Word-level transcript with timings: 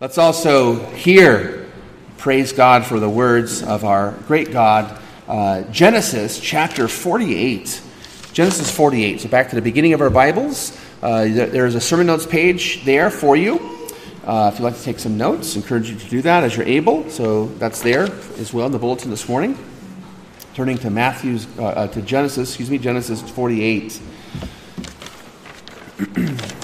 Let's 0.00 0.16
also 0.16 0.76
hear, 0.90 1.66
praise 2.18 2.52
God 2.52 2.86
for 2.86 3.00
the 3.00 3.10
words 3.10 3.64
of 3.64 3.84
our 3.84 4.12
great 4.28 4.52
God, 4.52 4.96
uh, 5.26 5.62
Genesis 5.72 6.38
chapter 6.38 6.86
48. 6.86 7.82
Genesis 8.32 8.70
48. 8.70 9.22
So 9.22 9.28
back 9.28 9.48
to 9.48 9.56
the 9.56 9.60
beginning 9.60 9.94
of 9.94 10.00
our 10.00 10.08
Bibles. 10.08 10.78
Uh, 11.02 11.24
there's 11.24 11.74
a 11.74 11.80
sermon 11.80 12.06
notes 12.06 12.26
page 12.26 12.84
there 12.84 13.10
for 13.10 13.34
you. 13.34 13.56
Uh, 14.24 14.52
if 14.52 14.60
you'd 14.60 14.66
like 14.66 14.76
to 14.76 14.84
take 14.84 15.00
some 15.00 15.18
notes, 15.18 15.56
encourage 15.56 15.90
you 15.90 15.98
to 15.98 16.08
do 16.08 16.22
that 16.22 16.44
as 16.44 16.56
you're 16.56 16.64
able. 16.64 17.10
So 17.10 17.46
that's 17.58 17.82
there 17.82 18.04
as 18.38 18.54
well 18.54 18.66
in 18.66 18.72
the 18.72 18.78
bulletin 18.78 19.10
this 19.10 19.28
morning. 19.28 19.58
Turning 20.54 20.78
to 20.78 20.90
Matthew's, 20.90 21.48
uh, 21.58 21.64
uh, 21.64 21.86
to 21.88 22.02
Genesis, 22.02 22.50
excuse 22.50 22.70
me, 22.70 22.78
Genesis 22.78 23.20
48. 23.28 24.00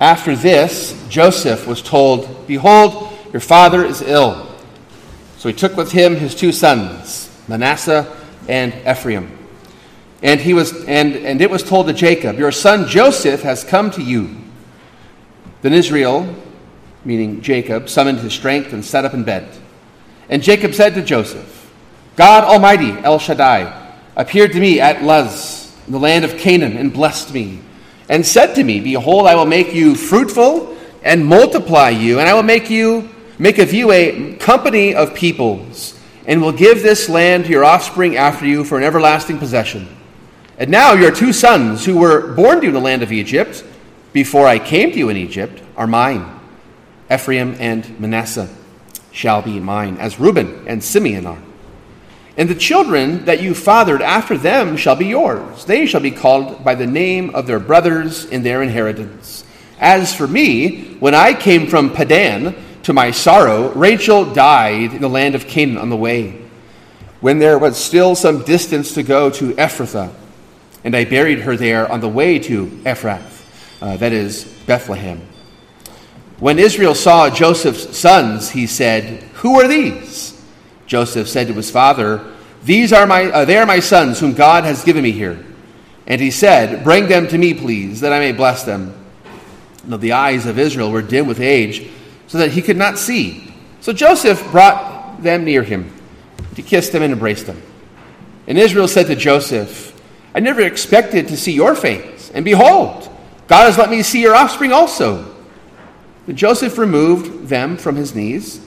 After 0.00 0.36
this, 0.36 0.94
Joseph 1.08 1.66
was 1.66 1.82
told, 1.82 2.46
Behold, 2.46 3.12
your 3.32 3.40
father 3.40 3.84
is 3.84 4.00
ill. 4.00 4.46
So 5.38 5.48
he 5.48 5.54
took 5.54 5.76
with 5.76 5.92
him 5.92 6.16
his 6.16 6.34
two 6.34 6.52
sons, 6.52 7.30
Manasseh 7.48 8.16
and 8.48 8.72
Ephraim. 8.86 9.36
And, 10.22 10.40
he 10.40 10.54
was, 10.54 10.84
and, 10.84 11.14
and 11.14 11.40
it 11.40 11.50
was 11.50 11.62
told 11.62 11.86
to 11.86 11.92
Jacob, 11.92 12.38
Your 12.38 12.52
son 12.52 12.88
Joseph 12.88 13.42
has 13.42 13.64
come 13.64 13.90
to 13.92 14.02
you. 14.02 14.36
Then 15.62 15.72
Israel, 15.72 16.34
meaning 17.04 17.40
Jacob, 17.40 17.88
summoned 17.88 18.18
his 18.18 18.32
strength 18.32 18.72
and 18.72 18.84
sat 18.84 19.04
up 19.04 19.14
in 19.14 19.24
bed. 19.24 19.48
And 20.28 20.42
Jacob 20.42 20.74
said 20.74 20.94
to 20.94 21.02
Joseph, 21.02 21.72
God 22.16 22.44
Almighty, 22.44 22.90
El 22.90 23.18
Shaddai, 23.18 23.94
appeared 24.16 24.52
to 24.52 24.60
me 24.60 24.80
at 24.80 25.02
Luz, 25.02 25.72
in 25.86 25.92
the 25.92 26.00
land 26.00 26.24
of 26.24 26.36
Canaan, 26.36 26.76
and 26.76 26.92
blessed 26.92 27.32
me 27.32 27.60
and 28.08 28.24
said 28.24 28.54
to 28.54 28.64
me, 28.64 28.80
Behold, 28.80 29.26
I 29.26 29.34
will 29.34 29.46
make 29.46 29.74
you 29.74 29.94
fruitful 29.94 30.76
and 31.02 31.24
multiply 31.24 31.90
you, 31.90 32.18
and 32.18 32.28
I 32.28 32.34
will 32.34 32.42
make 32.42 32.70
you 32.70 33.08
make 33.38 33.58
of 33.58 33.72
you 33.72 33.92
a 33.92 34.34
company 34.36 34.94
of 34.94 35.14
peoples, 35.14 35.98
and 36.26 36.42
will 36.42 36.52
give 36.52 36.82
this 36.82 37.08
land 37.08 37.44
to 37.44 37.50
your 37.50 37.64
offspring 37.64 38.16
after 38.16 38.46
you 38.46 38.64
for 38.64 38.76
an 38.78 38.84
everlasting 38.84 39.38
possession. 39.38 39.88
And 40.58 40.70
now 40.70 40.94
your 40.94 41.12
two 41.12 41.32
sons, 41.32 41.84
who 41.84 41.98
were 41.98 42.34
born 42.34 42.58
to 42.58 42.62
you 42.64 42.68
in 42.68 42.74
the 42.74 42.80
land 42.80 43.02
of 43.02 43.12
Egypt, 43.12 43.64
before 44.12 44.46
I 44.46 44.58
came 44.58 44.90
to 44.90 44.98
you 44.98 45.08
in 45.08 45.16
Egypt, 45.16 45.62
are 45.76 45.86
mine. 45.86 46.40
Ephraim 47.10 47.56
and 47.60 47.98
Manasseh 48.00 48.48
shall 49.12 49.40
be 49.40 49.60
mine, 49.60 49.96
as 49.98 50.18
Reuben 50.18 50.66
and 50.66 50.82
Simeon 50.82 51.26
are. 51.26 51.42
And 52.38 52.48
the 52.48 52.54
children 52.54 53.24
that 53.24 53.42
you 53.42 53.52
fathered 53.52 54.00
after 54.00 54.38
them 54.38 54.76
shall 54.76 54.94
be 54.94 55.06
yours. 55.06 55.64
They 55.64 55.86
shall 55.86 56.00
be 56.00 56.12
called 56.12 56.64
by 56.64 56.76
the 56.76 56.86
name 56.86 57.34
of 57.34 57.48
their 57.48 57.58
brothers 57.58 58.24
in 58.26 58.44
their 58.44 58.62
inheritance. 58.62 59.44
As 59.80 60.14
for 60.14 60.28
me, 60.28 60.94
when 61.00 61.16
I 61.16 61.34
came 61.34 61.66
from 61.66 61.90
Paddan, 61.90 62.56
to 62.84 62.92
my 62.92 63.10
sorrow, 63.10 63.72
Rachel 63.72 64.32
died 64.32 64.94
in 64.94 65.02
the 65.02 65.08
land 65.08 65.34
of 65.34 65.48
Canaan 65.48 65.78
on 65.78 65.90
the 65.90 65.96
way, 65.96 66.40
when 67.20 67.40
there 67.40 67.58
was 67.58 67.76
still 67.76 68.14
some 68.14 68.44
distance 68.44 68.94
to 68.94 69.02
go 69.02 69.30
to 69.30 69.52
Ephrathah. 69.54 70.14
And 70.84 70.94
I 70.94 71.04
buried 71.04 71.40
her 71.40 71.56
there 71.56 71.90
on 71.90 72.00
the 72.00 72.08
way 72.08 72.38
to 72.38 72.66
Ephrath, 72.86 73.44
uh, 73.82 73.96
that 73.96 74.12
is, 74.12 74.44
Bethlehem. 74.64 75.20
When 76.38 76.60
Israel 76.60 76.94
saw 76.94 77.28
Joseph's 77.28 77.98
sons, 77.98 78.50
he 78.50 78.68
said, 78.68 79.22
Who 79.34 79.60
are 79.60 79.66
these? 79.66 80.37
Joseph 80.88 81.28
said 81.28 81.46
to 81.46 81.52
his 81.52 81.70
father, 81.70 82.24
These 82.64 82.92
are 82.92 83.06
my, 83.06 83.26
uh, 83.26 83.44
they 83.44 83.58
are 83.58 83.66
my 83.66 83.78
sons 83.78 84.18
whom 84.18 84.32
God 84.32 84.64
has 84.64 84.82
given 84.82 85.04
me 85.04 85.12
here. 85.12 85.44
And 86.06 86.20
he 86.20 86.30
said, 86.30 86.82
Bring 86.82 87.06
them 87.06 87.28
to 87.28 87.38
me, 87.38 87.54
please, 87.54 88.00
that 88.00 88.12
I 88.12 88.18
may 88.18 88.32
bless 88.32 88.64
them. 88.64 88.94
Now 89.84 89.98
the 89.98 90.12
eyes 90.12 90.46
of 90.46 90.58
Israel 90.58 90.90
were 90.90 91.02
dim 91.02 91.28
with 91.28 91.40
age, 91.40 91.88
so 92.26 92.38
that 92.38 92.52
he 92.52 92.62
could 92.62 92.78
not 92.78 92.98
see. 92.98 93.52
So 93.80 93.92
Joseph 93.92 94.50
brought 94.50 95.22
them 95.22 95.44
near 95.44 95.62
him. 95.62 95.92
He 96.56 96.62
kissed 96.62 96.92
them 96.92 97.02
and 97.02 97.12
embraced 97.12 97.46
them. 97.46 97.62
And 98.46 98.58
Israel 98.58 98.88
said 98.88 99.06
to 99.08 99.14
Joseph, 99.14 99.94
I 100.34 100.40
never 100.40 100.62
expected 100.62 101.28
to 101.28 101.36
see 101.36 101.52
your 101.52 101.74
face, 101.74 102.30
and 102.34 102.44
behold, 102.44 103.10
God 103.46 103.66
has 103.66 103.78
let 103.78 103.90
me 103.90 104.02
see 104.02 104.22
your 104.22 104.34
offspring 104.34 104.72
also. 104.72 105.34
Then 106.26 106.36
Joseph 106.36 106.78
removed 106.78 107.48
them 107.48 107.76
from 107.76 107.96
his 107.96 108.14
knees 108.14 108.66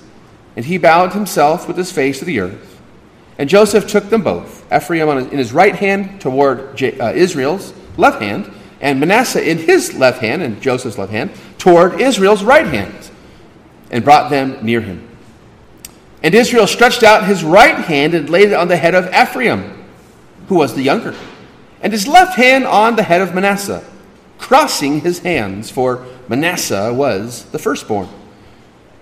and 0.55 0.65
he 0.65 0.77
bowed 0.77 1.13
himself 1.13 1.67
with 1.67 1.77
his 1.77 1.91
face 1.91 2.19
to 2.19 2.25
the 2.25 2.39
earth. 2.39 2.81
And 3.37 3.49
Joseph 3.49 3.87
took 3.87 4.09
them 4.09 4.21
both, 4.21 4.71
Ephraim 4.71 5.09
in 5.09 5.37
his 5.37 5.51
right 5.51 5.75
hand 5.75 6.21
toward 6.21 6.81
uh, 6.81 7.11
Israel's 7.15 7.73
left 7.97 8.21
hand, 8.21 8.51
and 8.79 8.99
Manasseh 8.99 9.47
in 9.47 9.57
his 9.57 9.93
left 9.93 10.19
hand, 10.19 10.41
and 10.41 10.61
Joseph's 10.61 10.97
left 10.97 11.11
hand, 11.11 11.31
toward 11.57 12.01
Israel's 12.01 12.43
right 12.43 12.67
hand, 12.67 13.09
and 13.89 14.03
brought 14.03 14.29
them 14.29 14.63
near 14.63 14.81
him. 14.81 15.07
And 16.23 16.35
Israel 16.35 16.67
stretched 16.67 17.03
out 17.03 17.25
his 17.25 17.43
right 17.43 17.75
hand 17.75 18.13
and 18.13 18.29
laid 18.29 18.49
it 18.49 18.53
on 18.53 18.67
the 18.67 18.77
head 18.77 18.95
of 18.95 19.07
Ephraim, 19.13 19.85
who 20.47 20.55
was 20.55 20.75
the 20.75 20.83
younger, 20.83 21.15
and 21.81 21.93
his 21.93 22.07
left 22.07 22.35
hand 22.35 22.65
on 22.65 22.95
the 22.95 23.03
head 23.03 23.21
of 23.21 23.33
Manasseh, 23.33 23.83
crossing 24.37 25.01
his 25.01 25.19
hands, 25.19 25.69
for 25.71 26.05
Manasseh 26.27 26.93
was 26.93 27.45
the 27.45 27.59
firstborn. 27.59 28.07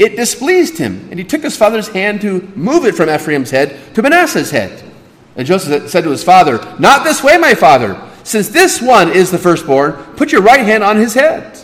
it 0.00 0.16
displeased 0.16 0.78
him, 0.78 1.08
and 1.10 1.18
he 1.18 1.24
took 1.26 1.42
his 1.42 1.58
father's 1.58 1.88
hand 1.88 2.22
to 2.22 2.40
move 2.56 2.86
it 2.86 2.94
from 2.94 3.10
Ephraim's 3.10 3.50
head 3.50 3.78
to 3.94 4.02
Manasseh's 4.02 4.50
head. 4.50 4.82
And 5.36 5.46
Joseph 5.46 5.90
said 5.90 6.04
to 6.04 6.10
his 6.10 6.24
father, 6.24 6.58
Not 6.78 7.04
this 7.04 7.22
way, 7.22 7.36
my 7.36 7.54
father. 7.54 8.00
Since 8.24 8.48
this 8.48 8.80
one 8.80 9.10
is 9.10 9.30
the 9.30 9.38
firstborn, 9.38 9.92
put 10.16 10.32
your 10.32 10.40
right 10.40 10.60
hand 10.60 10.82
on 10.82 10.96
his 10.96 11.12
head. 11.12 11.58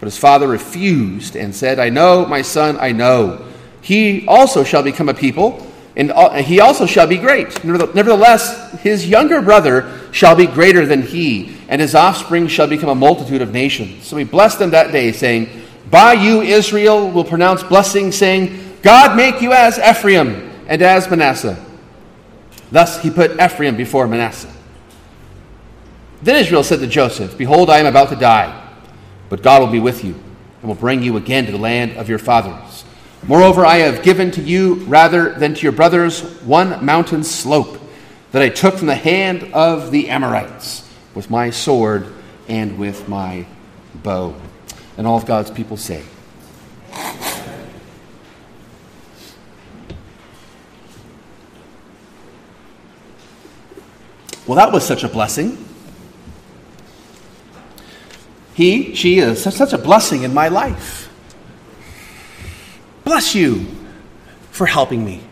But 0.00 0.06
his 0.06 0.18
father 0.18 0.46
refused 0.48 1.34
and 1.34 1.54
said, 1.54 1.78
I 1.78 1.88
know, 1.88 2.26
my 2.26 2.42
son, 2.42 2.78
I 2.78 2.92
know. 2.92 3.46
He 3.80 4.26
also 4.28 4.62
shall 4.62 4.82
become 4.82 5.08
a 5.08 5.14
people, 5.14 5.66
and 5.96 6.12
he 6.44 6.60
also 6.60 6.84
shall 6.84 7.06
be 7.06 7.16
great. 7.16 7.64
Nevertheless, 7.64 8.80
his 8.80 9.08
younger 9.08 9.40
brother 9.40 9.98
shall 10.12 10.36
be 10.36 10.46
greater 10.46 10.84
than 10.84 11.02
he, 11.02 11.56
and 11.68 11.80
his 11.80 11.94
offspring 11.94 12.48
shall 12.48 12.66
become 12.66 12.90
a 12.90 12.94
multitude 12.94 13.40
of 13.40 13.52
nations. 13.52 14.06
So 14.06 14.18
he 14.18 14.24
blessed 14.24 14.58
them 14.58 14.70
that 14.70 14.92
day, 14.92 15.12
saying, 15.12 15.48
by 15.90 16.12
you, 16.12 16.42
Israel 16.42 17.10
will 17.10 17.24
pronounce 17.24 17.62
blessing, 17.62 18.12
saying, 18.12 18.78
God 18.82 19.16
make 19.16 19.42
you 19.42 19.52
as 19.52 19.78
Ephraim 19.78 20.50
and 20.66 20.80
as 20.82 21.10
Manasseh. 21.10 21.64
Thus 22.70 23.02
he 23.02 23.10
put 23.10 23.40
Ephraim 23.40 23.76
before 23.76 24.06
Manasseh. 24.06 24.52
Then 26.22 26.36
Israel 26.36 26.62
said 26.62 26.80
to 26.80 26.86
Joseph, 26.86 27.36
Behold, 27.36 27.70
I 27.70 27.78
am 27.78 27.86
about 27.86 28.10
to 28.10 28.16
die, 28.16 28.68
but 29.28 29.42
God 29.42 29.60
will 29.60 29.72
be 29.72 29.80
with 29.80 30.04
you 30.04 30.14
and 30.60 30.68
will 30.68 30.74
bring 30.74 31.02
you 31.02 31.16
again 31.16 31.46
to 31.46 31.52
the 31.52 31.58
land 31.58 31.96
of 31.96 32.08
your 32.08 32.18
fathers. 32.18 32.84
Moreover, 33.26 33.66
I 33.66 33.78
have 33.78 34.02
given 34.02 34.30
to 34.32 34.40
you, 34.40 34.74
rather 34.84 35.34
than 35.34 35.54
to 35.54 35.62
your 35.62 35.72
brothers, 35.72 36.22
one 36.42 36.84
mountain 36.84 37.24
slope 37.24 37.78
that 38.32 38.42
I 38.42 38.48
took 38.48 38.76
from 38.76 38.86
the 38.86 38.94
hand 38.94 39.52
of 39.52 39.90
the 39.90 40.08
Amorites 40.08 40.88
with 41.14 41.30
my 41.30 41.50
sword 41.50 42.12
and 42.48 42.78
with 42.78 43.08
my 43.08 43.46
bow. 43.94 44.34
And 45.00 45.06
all 45.06 45.16
of 45.16 45.24
God's 45.24 45.50
people 45.50 45.78
say, 45.78 46.02
Well, 54.46 54.56
that 54.56 54.70
was 54.70 54.84
such 54.84 55.02
a 55.02 55.08
blessing. 55.08 55.56
He, 58.52 58.94
she 58.94 59.20
is 59.20 59.42
such, 59.42 59.72
a 59.72 59.78
blessing 59.78 60.22
in 60.22 60.34
my 60.34 60.48
life. 60.48 61.10
Bless 63.02 63.34
you 63.34 63.68
for 64.50 64.66
helping 64.66 65.02
me. 65.02 65.22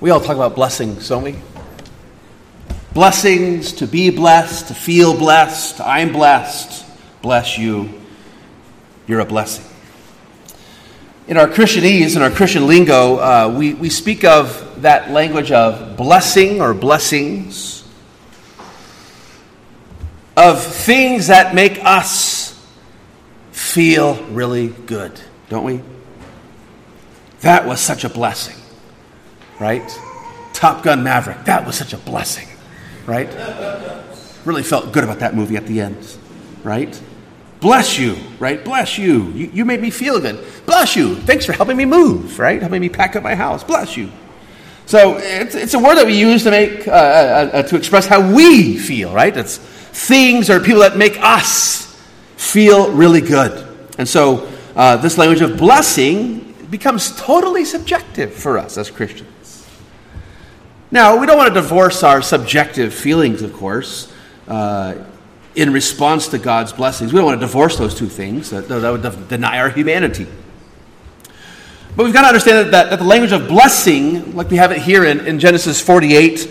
We 0.00 0.10
all 0.10 0.20
talk 0.20 0.34
about 0.34 0.56
blessings, 0.56 1.08
don't 1.08 1.22
we? 1.22 1.36
Blessings, 2.94 3.74
to 3.74 3.86
be 3.86 4.10
blessed, 4.10 4.66
to 4.66 4.74
feel 4.74 5.16
blessed, 5.16 5.80
I'm 5.80 6.12
blessed 6.12 6.89
bless 7.22 7.58
you. 7.58 7.90
You're 9.06 9.20
a 9.20 9.24
blessing. 9.24 9.64
In 11.26 11.36
our 11.36 11.46
Christianese, 11.46 12.16
in 12.16 12.22
our 12.22 12.30
Christian 12.30 12.66
lingo, 12.66 13.16
uh, 13.16 13.54
we, 13.56 13.74
we 13.74 13.88
speak 13.88 14.24
of 14.24 14.82
that 14.82 15.10
language 15.10 15.52
of 15.52 15.96
blessing 15.96 16.60
or 16.60 16.74
blessings, 16.74 17.84
of 20.36 20.62
things 20.62 21.28
that 21.28 21.54
make 21.54 21.84
us 21.84 22.56
feel 23.52 24.22
really 24.26 24.68
good, 24.68 25.20
don't 25.48 25.64
we? 25.64 25.82
That 27.42 27.66
was 27.66 27.80
such 27.80 28.04
a 28.04 28.08
blessing, 28.08 28.56
right? 29.58 29.88
Top 30.52 30.82
Gun 30.82 31.02
Maverick, 31.02 31.44
that 31.44 31.66
was 31.66 31.76
such 31.76 31.92
a 31.92 31.98
blessing, 31.98 32.48
right? 33.06 33.28
Really 34.44 34.62
felt 34.62 34.92
good 34.92 35.04
about 35.04 35.20
that 35.20 35.34
movie 35.34 35.56
at 35.56 35.66
the 35.66 35.80
end, 35.80 36.16
right? 36.64 37.00
Bless 37.60 37.98
you, 37.98 38.16
right? 38.38 38.64
Bless 38.64 38.96
you. 38.96 39.30
you. 39.32 39.50
You 39.52 39.64
made 39.64 39.82
me 39.82 39.90
feel 39.90 40.18
good. 40.18 40.44
Bless 40.64 40.96
you. 40.96 41.16
Thanks 41.16 41.44
for 41.44 41.52
helping 41.52 41.76
me 41.76 41.84
move, 41.84 42.38
right? 42.38 42.60
Helping 42.60 42.80
me 42.80 42.88
pack 42.88 43.16
up 43.16 43.22
my 43.22 43.34
house. 43.34 43.62
Bless 43.62 43.96
you. 43.96 44.10
So 44.86 45.18
it's, 45.18 45.54
it's 45.54 45.74
a 45.74 45.78
word 45.78 45.96
that 45.96 46.06
we 46.06 46.18
use 46.18 46.42
to 46.44 46.50
make 46.50 46.88
uh, 46.88 46.90
uh, 46.90 47.50
uh, 47.52 47.62
to 47.64 47.76
express 47.76 48.06
how 48.06 48.34
we 48.34 48.76
feel, 48.78 49.12
right? 49.12 49.36
It's 49.36 49.58
things 49.58 50.48
or 50.48 50.58
people 50.58 50.80
that 50.80 50.96
make 50.96 51.20
us 51.20 51.96
feel 52.36 52.90
really 52.92 53.20
good. 53.20 53.66
And 53.98 54.08
so 54.08 54.50
uh, 54.74 54.96
this 54.96 55.18
language 55.18 55.42
of 55.42 55.58
blessing 55.58 56.54
becomes 56.70 57.14
totally 57.20 57.64
subjective 57.64 58.32
for 58.32 58.58
us 58.58 58.78
as 58.78 58.90
Christians. 58.90 59.66
Now, 60.90 61.18
we 61.18 61.26
don't 61.26 61.36
want 61.36 61.54
to 61.54 61.60
divorce 61.60 62.02
our 62.02 62.22
subjective 62.22 62.92
feelings, 62.94 63.42
of 63.42 63.52
course. 63.52 64.12
Uh, 64.48 65.04
in 65.54 65.72
response 65.72 66.28
to 66.28 66.38
God's 66.38 66.72
blessings. 66.72 67.12
We 67.12 67.18
don't 67.18 67.26
want 67.26 67.40
to 67.40 67.46
divorce 67.46 67.76
those 67.76 67.94
two 67.94 68.08
things, 68.08 68.50
that, 68.50 68.68
that 68.68 68.90
would 68.90 69.28
deny 69.28 69.58
our 69.58 69.70
humanity. 69.70 70.26
But 71.96 72.04
we've 72.04 72.14
got 72.14 72.22
to 72.22 72.28
understand 72.28 72.72
that, 72.72 72.90
that, 72.90 72.98
the 72.98 73.04
language 73.04 73.32
of 73.32 73.48
blessing, 73.48 74.36
like 74.36 74.50
we 74.50 74.56
have 74.58 74.70
it 74.70 74.78
here 74.78 75.04
in, 75.04 75.26
in 75.26 75.40
Genesis 75.40 75.80
48, 75.80 76.48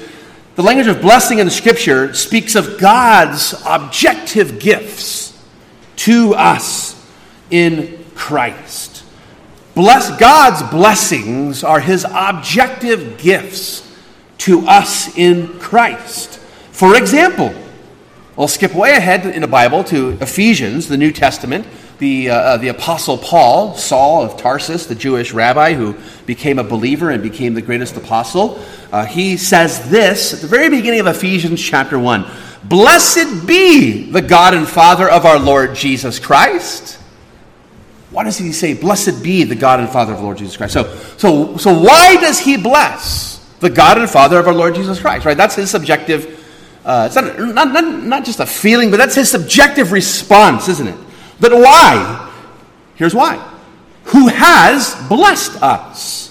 the 0.56 0.64
language 0.64 0.88
of 0.88 1.02
blessing 1.02 1.40
in 1.40 1.46
the 1.46 1.52
scripture 1.52 2.14
speaks 2.14 2.56
of 2.56 2.78
God's 2.80 3.56
objective 3.66 4.60
gifts 4.60 5.38
to 5.98 6.34
us 6.34 6.96
in 7.50 8.04
Christ. 8.16 9.06
Bless, 9.76 10.18
God's 10.18 10.62
blessings 10.70 11.64
are 11.64 11.80
his 11.80 12.06
objective 12.14 13.18
gifts 13.18 13.90
to 14.40 14.68
us 14.68 15.18
in 15.18 15.58
Christ. 15.60 16.38
For 16.72 16.98
example, 16.98 17.54
I'll 18.40 18.48
skip 18.48 18.74
way 18.74 18.92
ahead 18.92 19.26
in 19.26 19.42
the 19.42 19.50
Bible 19.50 19.84
to 19.84 20.12
Ephesians, 20.22 20.88
the 20.88 20.96
New 20.96 21.12
Testament. 21.12 21.68
The, 21.98 22.30
uh, 22.30 22.36
uh, 22.36 22.58
the 22.58 22.70
Apostle 22.70 23.18
Paul, 23.18 23.76
Saul 23.76 24.24
of 24.24 24.38
Tarsus, 24.38 24.86
the 24.86 24.96
Jewish 24.96 25.34
rabbi 25.34 25.74
who 25.74 25.98
became 26.26 26.58
a 26.58 26.64
believer 26.64 27.10
and 27.10 27.22
became 27.22 27.54
the 27.54 27.62
greatest 27.62 27.98
apostle, 27.98 28.64
uh, 28.94 29.06
he 29.06 29.36
says 29.36 29.90
this 29.90 30.34
at 30.34 30.40
the 30.40 30.48
very 30.48 30.70
beginning 30.70 31.02
of 31.02 31.08
Ephesians 31.08 31.62
chapter 31.62 32.00
1 32.00 32.26
Blessed 32.64 33.46
be 33.46 34.10
the 34.10 34.22
God 34.22 34.54
and 34.54 34.66
Father 34.66 35.10
of 35.10 35.26
our 35.26 35.38
Lord 35.38 35.76
Jesus 35.76 36.18
Christ. 36.18 36.98
Why 38.12 38.24
does 38.24 38.38
he 38.38 38.54
say, 38.54 38.74
Blessed 38.74 39.22
be 39.22 39.44
the 39.44 39.56
God 39.56 39.82
and 39.82 39.90
Father 39.90 40.14
of 40.14 40.20
the 40.20 40.24
Lord 40.24 40.38
Jesus 40.38 40.56
Christ? 40.56 40.72
So, 40.72 40.96
so, 41.18 41.58
so 41.58 41.78
why 41.78 42.16
does 42.16 42.40
he 42.40 42.56
bless 42.56 43.46
the 43.60 43.70
God 43.70 43.98
and 43.98 44.10
Father 44.10 44.40
of 44.40 44.48
our 44.48 44.54
Lord 44.54 44.76
Jesus 44.76 45.02
Christ? 45.02 45.26
Right? 45.26 45.36
That's 45.36 45.56
his 45.56 45.70
subjective 45.70 46.39
uh, 46.86 47.06
it's 47.08 47.16
not, 47.16 47.38
not, 47.40 47.72
not, 47.74 48.04
not 48.04 48.26
just 48.26 48.40
a 48.40 48.46
feeling, 48.46 48.92
but 48.92 48.98
that's 48.98 49.16
his 49.16 49.30
subjective 49.30 49.92
response, 49.92 50.68
isn't 50.70 50.88
it? 50.88 50.98
But 51.40 51.54
why? 51.54 52.32
Here's 52.96 53.14
why. 53.16 53.36
Who 54.06 54.28
has 54.28 54.96
blessed 55.08 55.62
us 55.62 56.30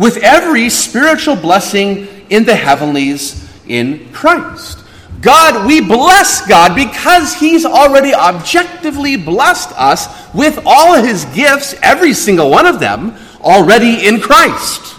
with 0.00 0.16
every 0.18 0.70
spiritual 0.70 1.36
blessing 1.36 2.08
in 2.30 2.44
the 2.44 2.54
heavenlies 2.54 3.46
in 3.68 4.10
Christ. 4.12 4.78
God, 5.20 5.66
we 5.66 5.82
bless 5.82 6.46
God 6.46 6.74
because 6.74 7.34
He's 7.34 7.66
already 7.66 8.14
objectively 8.14 9.16
blessed 9.16 9.72
us 9.76 10.08
with 10.34 10.58
all 10.64 11.02
His 11.02 11.26
gifts, 11.26 11.74
every 11.82 12.14
single 12.14 12.50
one 12.50 12.64
of 12.64 12.80
them, 12.80 13.14
already 13.42 14.06
in 14.06 14.20
Christ. 14.20 14.96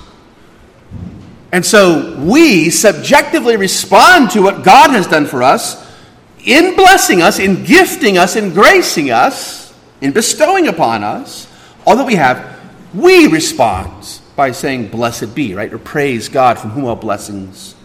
And 1.51 1.65
so 1.65 2.15
we 2.19 2.69
subjectively 2.69 3.57
respond 3.57 4.31
to 4.31 4.41
what 4.41 4.63
God 4.63 4.91
has 4.91 5.07
done 5.07 5.25
for 5.25 5.43
us 5.43 5.89
in 6.45 6.75
blessing 6.75 7.21
us, 7.21 7.39
in 7.39 7.63
gifting 7.65 8.17
us, 8.17 8.35
in 8.35 8.53
gracing 8.53 9.11
us, 9.11 9.73
in 9.99 10.11
bestowing 10.11 10.67
upon 10.67 11.03
us 11.03 11.47
all 11.85 11.95
that 11.97 12.05
we 12.05 12.15
have. 12.15 12.59
We 12.93 13.27
respond 13.27 14.21
by 14.35 14.51
saying, 14.51 14.89
Blessed 14.89 15.35
be, 15.35 15.53
right? 15.53 15.71
Or 15.71 15.77
praise 15.77 16.29
God 16.29 16.57
from 16.57 16.71
whom 16.71 16.85
all 16.85 16.95
blessings 16.95 17.75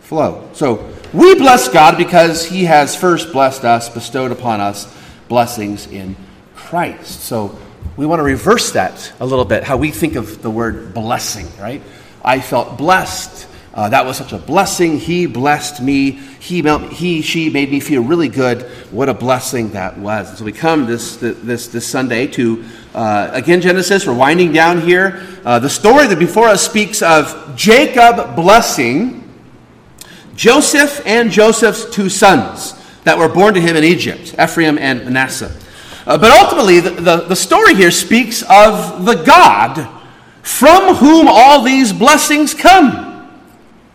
flow. 0.00 0.48
So 0.52 0.92
we 1.12 1.34
bless 1.34 1.68
God 1.68 1.98
because 1.98 2.46
He 2.46 2.64
has 2.64 2.96
first 2.96 3.32
blessed 3.32 3.64
us, 3.64 3.88
bestowed 3.88 4.32
upon 4.32 4.60
us 4.60 4.92
blessings 5.28 5.86
in 5.86 6.16
Christ. 6.54 7.20
So 7.22 7.58
we 7.96 8.06
want 8.06 8.20
to 8.20 8.24
reverse 8.24 8.72
that 8.72 9.12
a 9.20 9.26
little 9.26 9.44
bit, 9.44 9.64
how 9.64 9.76
we 9.76 9.90
think 9.90 10.14
of 10.14 10.42
the 10.42 10.50
word 10.50 10.94
blessing, 10.94 11.46
right? 11.58 11.82
I 12.26 12.40
felt 12.40 12.76
blessed. 12.76 13.46
Uh, 13.72 13.88
that 13.90 14.04
was 14.04 14.16
such 14.16 14.32
a 14.32 14.38
blessing. 14.38 14.98
He 14.98 15.26
blessed 15.26 15.80
me. 15.80 16.10
He, 16.10 16.60
he, 16.88 17.22
she 17.22 17.50
made 17.50 17.70
me 17.70 17.78
feel 17.78 18.02
really 18.02 18.28
good. 18.28 18.62
What 18.90 19.08
a 19.08 19.14
blessing 19.14 19.70
that 19.70 19.96
was. 19.96 20.30
And 20.30 20.38
so 20.38 20.44
we 20.44 20.50
come 20.52 20.86
this, 20.86 21.16
this, 21.18 21.68
this 21.68 21.86
Sunday 21.86 22.26
to, 22.28 22.64
uh, 22.94 23.30
again, 23.32 23.60
Genesis. 23.60 24.06
We're 24.06 24.14
winding 24.14 24.52
down 24.52 24.80
here. 24.80 25.24
Uh, 25.44 25.60
the 25.60 25.70
story 25.70 26.08
that 26.08 26.18
before 26.18 26.48
us 26.48 26.62
speaks 26.64 27.00
of 27.00 27.54
Jacob 27.54 28.34
blessing 28.34 29.22
Joseph 30.34 31.00
and 31.06 31.30
Joseph's 31.30 31.88
two 31.90 32.08
sons 32.08 32.74
that 33.04 33.16
were 33.16 33.28
born 33.28 33.54
to 33.54 33.60
him 33.60 33.76
in 33.76 33.84
Egypt, 33.84 34.34
Ephraim 34.38 34.78
and 34.78 35.04
Manasseh. 35.04 35.56
Uh, 36.06 36.18
but 36.18 36.30
ultimately, 36.30 36.80
the, 36.80 36.90
the, 36.90 37.16
the 37.28 37.36
story 37.36 37.74
here 37.74 37.90
speaks 37.90 38.42
of 38.42 39.04
the 39.04 39.14
God 39.14 39.88
from 40.46 40.94
whom 40.94 41.26
all 41.28 41.60
these 41.60 41.92
blessings 41.92 42.54
come. 42.54 43.28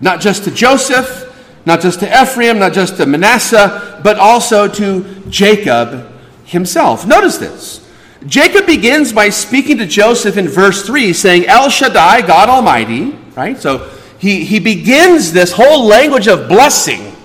Not 0.01 0.19
just 0.19 0.43
to 0.43 0.51
Joseph, 0.51 1.33
not 1.65 1.79
just 1.79 2.01
to 2.01 2.21
Ephraim, 2.21 2.59
not 2.59 2.73
just 2.73 2.97
to 2.97 3.05
Manasseh, 3.05 4.01
but 4.03 4.19
also 4.19 4.67
to 4.67 5.23
Jacob 5.29 6.11
himself. 6.43 7.07
Notice 7.07 7.37
this. 7.37 7.89
Jacob 8.27 8.65
begins 8.65 9.13
by 9.13 9.29
speaking 9.29 9.77
to 9.77 9.85
Joseph 9.85 10.35
in 10.35 10.49
verse 10.49 10.85
3, 10.85 11.13
saying, 11.13 11.45
El 11.45 11.69
Shaddai, 11.69 12.27
God 12.27 12.49
Almighty, 12.49 13.17
right? 13.33 13.57
So 13.57 13.89
he, 14.19 14.43
he 14.43 14.59
begins 14.59 15.31
this 15.31 15.53
whole 15.53 15.85
language 15.85 16.27
of 16.27 16.49
blessing 16.49 17.15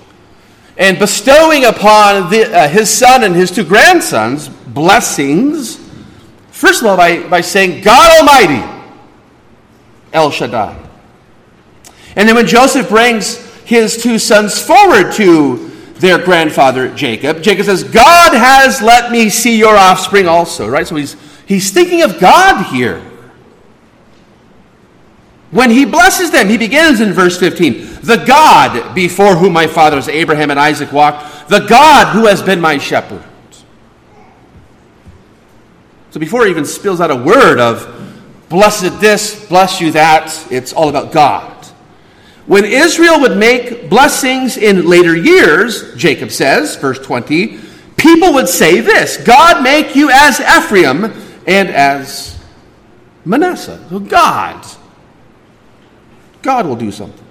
and 0.77 0.97
bestowing 0.97 1.65
upon 1.65 2.29
the, 2.29 2.49
uh, 2.57 2.69
his 2.69 2.89
son 2.89 3.25
and 3.25 3.35
his 3.35 3.51
two 3.51 3.65
grandsons 3.65 4.47
blessings. 4.47 5.85
First 6.51 6.81
of 6.81 6.87
all, 6.87 6.95
by, 6.95 7.27
by 7.27 7.41
saying, 7.41 7.81
God 7.81 8.19
Almighty. 8.19 8.76
El 10.13 10.31
Shaddai. 10.31 10.87
And 12.15 12.27
then 12.27 12.35
when 12.35 12.47
Joseph 12.47 12.89
brings 12.89 13.37
his 13.63 14.01
two 14.01 14.17
sons 14.17 14.59
forward 14.59 15.13
to 15.13 15.69
their 15.95 16.23
grandfather 16.23 16.93
Jacob, 16.93 17.41
Jacob 17.41 17.65
says, 17.65 17.83
God 17.83 18.33
has 18.33 18.81
let 18.81 19.11
me 19.11 19.29
see 19.29 19.57
your 19.57 19.75
offspring 19.75 20.27
also, 20.27 20.67
right? 20.67 20.87
So 20.87 20.95
he's, 20.95 21.15
he's 21.45 21.71
thinking 21.71 22.01
of 22.01 22.19
God 22.19 22.65
here. 22.73 23.03
When 25.51 25.69
he 25.69 25.85
blesses 25.85 26.31
them, 26.31 26.49
he 26.49 26.57
begins 26.57 26.99
in 26.99 27.13
verse 27.13 27.39
15 27.39 27.99
The 28.03 28.23
God 28.27 28.93
before 28.93 29.35
whom 29.35 29.53
my 29.53 29.67
fathers 29.67 30.09
Abraham 30.09 30.51
and 30.51 30.59
Isaac 30.59 30.91
walked, 30.91 31.49
the 31.49 31.59
God 31.59 32.13
who 32.13 32.25
has 32.25 32.41
been 32.41 32.59
my 32.59 32.77
shepherd. 32.77 33.23
So 36.11 36.19
before 36.19 36.45
he 36.45 36.51
even 36.51 36.65
spills 36.65 36.99
out 36.99 37.11
a 37.11 37.15
word 37.15 37.59
of 37.59 38.06
blessed 38.49 38.99
this, 38.99 39.47
bless 39.47 39.81
you 39.81 39.91
that. 39.91 40.47
It's 40.51 40.73
all 40.73 40.89
about 40.89 41.11
God. 41.11 41.53
When 42.45 42.63
Israel 42.63 43.19
would 43.21 43.37
make 43.37 43.89
blessings 43.89 44.55
in 44.55 44.87
later 44.87 45.15
years, 45.15 45.93
Jacob 45.95 46.31
says, 46.31 46.77
verse 46.77 46.99
20, 46.99 47.59
people 47.97 48.33
would 48.33 48.47
say 48.47 48.79
this 48.79 49.17
God 49.17 49.61
make 49.61 49.95
you 49.95 50.09
as 50.09 50.39
Ephraim 50.39 51.05
and 51.45 51.69
as 51.69 52.39
Manasseh. 53.25 53.85
So 53.89 53.99
God. 53.99 54.65
God 56.41 56.65
will 56.65 56.77
do 56.77 56.91
something. 56.91 57.25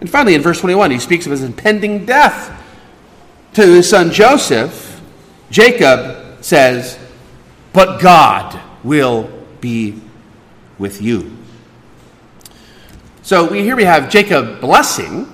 And 0.00 0.10
finally, 0.10 0.34
in 0.34 0.42
verse 0.42 0.60
21, 0.60 0.90
he 0.90 0.98
speaks 0.98 1.24
of 1.24 1.30
his 1.30 1.42
impending 1.42 2.04
death 2.04 2.62
to 3.54 3.62
his 3.62 3.88
son 3.88 4.12
Joseph. 4.12 5.00
Jacob 5.48 6.44
says, 6.44 6.98
But 7.72 8.00
God 8.02 8.60
will 8.82 9.30
be 9.64 9.98
with 10.78 11.00
you. 11.00 11.34
So 13.22 13.50
we, 13.50 13.62
here 13.62 13.76
we 13.76 13.84
have 13.84 14.10
Jacob 14.10 14.60
blessing, 14.60 15.32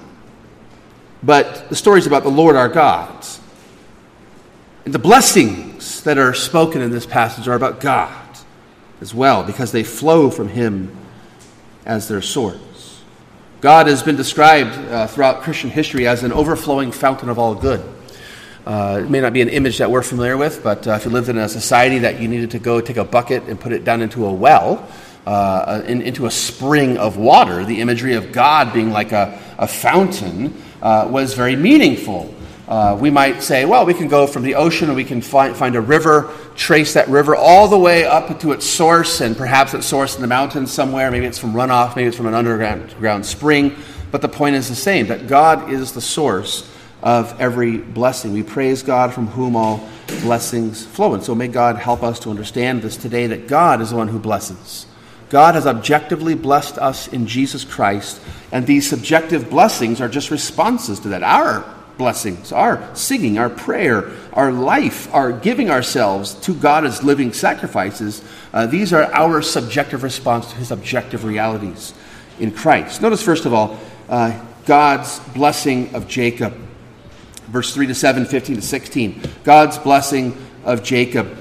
but 1.21 1.69
the 1.69 1.75
story 1.75 1.99
is 1.99 2.07
about 2.07 2.23
the 2.23 2.31
Lord 2.31 2.55
our 2.55 2.69
God. 2.69 3.27
And 4.85 4.95
the 4.95 5.01
blessings 5.01 6.05
that 6.05 6.17
are 6.17 6.33
spoken 6.33 6.81
in 6.81 6.93
this 6.93 7.07
passage 7.07 7.49
are 7.49 7.57
about 7.57 7.81
God 7.81 8.39
as 9.01 9.13
well, 9.13 9.43
because 9.43 9.73
they 9.73 9.83
flow 9.83 10.31
from 10.31 10.47
Him 10.47 10.97
as 11.85 12.07
their 12.07 12.23
source. 12.23 13.03
God 13.61 13.89
has 13.89 14.01
been 14.01 14.17
described 14.17 14.77
uh, 14.77 15.09
throughout 15.09 15.43
Christian 15.43 15.71
history 15.71 16.07
as 16.07 16.23
an 16.23 16.31
overflowing 16.31 16.93
fountain 16.93 17.31
of 17.31 17.39
all 17.41 17.57
good. 17.57 17.83
Uh, 18.71 18.81
Uh, 18.81 19.01
it 19.01 19.11
may 19.11 19.21
not 19.21 19.33
be 19.33 19.41
an 19.41 19.49
image 19.49 19.79
that 19.79 19.91
we're 19.91 20.01
familiar 20.01 20.37
with, 20.37 20.63
but 20.63 20.87
uh, 20.87 20.93
if 20.93 21.05
you 21.05 21.11
lived 21.11 21.29
in 21.29 21.37
a 21.37 21.49
society 21.49 21.99
that 21.99 22.21
you 22.21 22.29
needed 22.29 22.53
to 22.53 22.61
go 22.61 22.81
take 22.81 22.99
a 22.99 23.05
bucket 23.05 23.43
and 23.49 23.59
put 23.59 23.73
it 23.73 23.83
down 23.83 24.01
into 24.01 24.25
a 24.25 24.33
well, 24.33 24.89
uh, 25.27 25.83
in, 25.89 26.01
into 26.03 26.27
a 26.27 26.31
spring 26.31 26.97
of 26.97 27.17
water, 27.17 27.65
the 27.65 27.81
imagery 27.81 28.15
of 28.15 28.31
God 28.31 28.73
being 28.73 28.93
like 28.93 29.11
a, 29.11 29.37
a 29.59 29.67
fountain 29.67 30.55
uh, 30.83 31.09
was 31.11 31.35
very 31.35 31.57
meaningful. 31.57 32.33
Uh, 32.69 32.97
we 32.97 33.11
might 33.11 33.43
say, 33.43 33.65
well, 33.65 33.85
we 33.85 33.93
can 33.93 34.07
go 34.07 34.25
from 34.25 34.45
the 34.45 34.55
ocean 34.55 34.87
and 34.87 34.95
we 34.95 35.05
can 35.05 35.21
find, 35.21 35.57
find 35.57 35.75
a 35.75 35.81
river, 35.81 36.31
trace 36.55 36.95
that 36.95 37.09
river 37.09 37.35
all 37.35 37.67
the 37.67 37.79
way 37.79 38.05
up 38.05 38.39
to 38.39 38.53
its 38.53 38.65
source, 38.65 39.21
and 39.21 39.37
perhaps 39.37 39.75
its 39.75 39.87
source 39.87 40.15
in 40.15 40.23
the 40.23 40.29
mountains 40.29 40.71
somewhere. 40.71 41.11
Maybe 41.11 41.27
it's 41.27 41.41
from 41.41 41.55
runoff, 41.55 41.97
maybe 41.97 42.07
it's 42.07 42.17
from 42.17 42.29
an 42.29 42.35
underground 42.35 42.95
ground 43.01 43.27
spring. 43.27 43.75
But 44.13 44.23
the 44.23 44.29
point 44.29 44.55
is 44.55 44.69
the 44.69 44.77
same 44.77 45.09
that 45.09 45.27
God 45.27 45.73
is 45.73 45.91
the 45.91 46.01
source 46.01 46.70
of 47.03 47.39
every 47.41 47.79
blessing. 47.79 48.33
We 48.33 48.43
praise 48.43 48.83
God 48.83 49.15
from 49.15 49.29
whom 49.29 49.57
all 49.57 49.89
blessings 50.21 50.85
flow. 50.85 51.15
And 51.15 51.23
so 51.23 51.35
may 51.35 51.49
God 51.49 51.77
help 51.77 52.03
us 52.03 52.19
to 52.21 52.31
understand 52.31 52.83
this 52.83 52.97
today 52.97 53.27
that 53.29 53.49
God 53.49 53.81
is 53.81 53.91
the 53.91 53.97
one 53.97 54.09
who 54.09 54.19
blesses. 54.19 54.87
God 55.31 55.55
has 55.55 55.67
objectively 55.67 56.35
blessed 56.35 56.77
us 56.79 57.07
in 57.07 57.27
Jesus 57.27 57.65
Christ, 57.65 58.21
and 58.51 58.67
these 58.67 58.91
subjective 58.91 59.49
blessings 59.49 60.01
are 60.01 60.09
just 60.09 60.31
responses 60.31 60.99
to 61.01 61.09
that. 61.11 61.23
Our 61.23 61.65
blessings, 61.97 62.51
our 62.51 62.95
singing, 62.97 63.39
our 63.39 63.49
prayer, 63.49 64.11
our 64.33 64.51
life, 64.51 65.13
our 65.15 65.33
giving 65.33 65.71
ourselves 65.71 66.35
to 66.35 66.55
God 66.55 66.85
as 66.85 67.05
living 67.05 67.33
sacrifices, 67.33 68.25
uh, 68.53 68.67
these 68.67 68.93
are 68.93 69.05
our 69.13 69.41
subjective 69.41 70.03
response 70.03 70.51
to 70.51 70.57
His 70.57 70.73
objective 70.73 71.23
realities 71.25 71.95
in 72.41 72.51
Christ. 72.51 73.01
Notice, 73.01 73.23
first 73.23 73.47
of 73.47 73.55
all, 73.55 73.79
uh, 74.09 74.45
God's 74.67 75.21
blessing 75.35 75.95
of 75.95 76.09
Jacob. 76.09 76.70
Verse 77.51 77.75
3 77.75 77.89
to 77.89 77.95
7, 77.95 78.27
15 78.27 78.57
to 78.57 78.63
16. 78.63 79.23
God's 79.43 79.77
blessing 79.77 80.37
of 80.65 80.85
Jacob. 80.85 81.37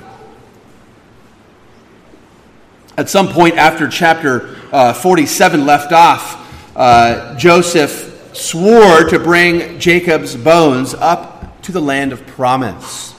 At 2.97 3.09
some 3.09 3.27
point 3.27 3.57
after 3.57 3.87
chapter 3.87 4.57
uh, 4.71 4.93
47 4.93 5.67
left 5.67 5.91
off, 5.91 6.75
uh, 6.75 7.37
Joseph 7.37 8.35
swore 8.35 9.03
to 9.03 9.19
bring 9.19 9.79
Jacob's 9.79 10.35
bones 10.35 10.95
up 10.95 11.61
to 11.61 11.71
the 11.71 11.81
land 11.81 12.11
of 12.11 12.25
promise. 12.25 13.13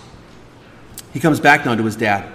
He 1.12 1.20
comes 1.20 1.38
back 1.38 1.64
now 1.64 1.76
to 1.76 1.85
his 1.85 1.97
dad. 1.97 2.28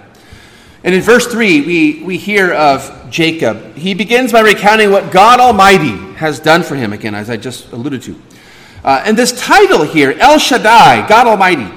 And 0.84 0.94
in 0.94 1.02
verse 1.02 1.26
3, 1.26 1.62
we, 1.62 2.02
we 2.02 2.16
hear 2.16 2.52
of 2.52 3.10
Jacob. 3.10 3.74
He 3.74 3.92
begins 3.92 4.32
by 4.32 4.40
recounting 4.40 4.90
what 4.90 5.12
God 5.12 5.38
Almighty 5.38 5.96
has 6.14 6.40
done 6.40 6.62
for 6.62 6.76
him, 6.76 6.92
again, 6.92 7.14
as 7.14 7.28
I 7.28 7.36
just 7.36 7.72
alluded 7.72 8.02
to. 8.02 8.20
Uh, 8.86 9.02
and 9.04 9.18
this 9.18 9.32
title 9.32 9.82
here, 9.82 10.12
El 10.20 10.38
Shaddai, 10.38 11.08
God 11.08 11.26
Almighty, 11.26 11.68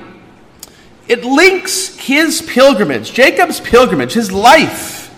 it 1.07 1.25
links 1.25 1.97
his 1.97 2.39
pilgrimage, 2.43 3.13
Jacob's 3.13 3.59
pilgrimage, 3.59 4.13
his 4.13 4.31
life, 4.31 5.11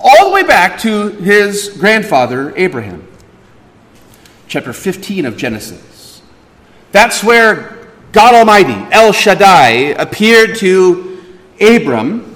all 0.00 0.28
the 0.28 0.34
way 0.34 0.42
back 0.42 0.80
to 0.80 1.10
his 1.10 1.68
grandfather, 1.78 2.52
Abraham. 2.56 3.06
Chapter 4.48 4.72
15 4.72 5.24
of 5.24 5.36
Genesis. 5.36 6.20
That's 6.90 7.22
where 7.22 7.90
God 8.10 8.34
Almighty, 8.34 8.74
El 8.92 9.12
Shaddai, 9.12 9.94
appeared 9.98 10.56
to 10.56 11.22
Abram 11.60 12.34